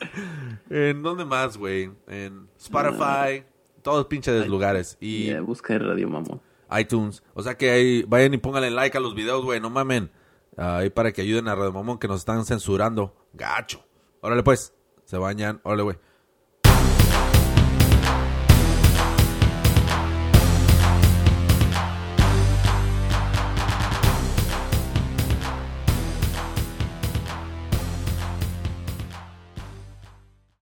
[0.69, 1.89] ¿En dónde más, güey?
[2.07, 3.43] En Spotify.
[3.81, 4.97] Todos pinches lugares.
[5.01, 6.39] Y busca Radio Mamón.
[6.77, 7.23] iTunes.
[7.33, 9.59] O sea que ahí vayan y pónganle like a los videos, güey.
[9.59, 10.11] No mamen.
[10.55, 13.15] ahí para que ayuden a Radio Mamón que nos están censurando.
[13.33, 13.83] Gacho.
[14.21, 14.75] Órale, pues.
[15.05, 15.59] Se bañan.
[15.63, 15.97] Órale, güey.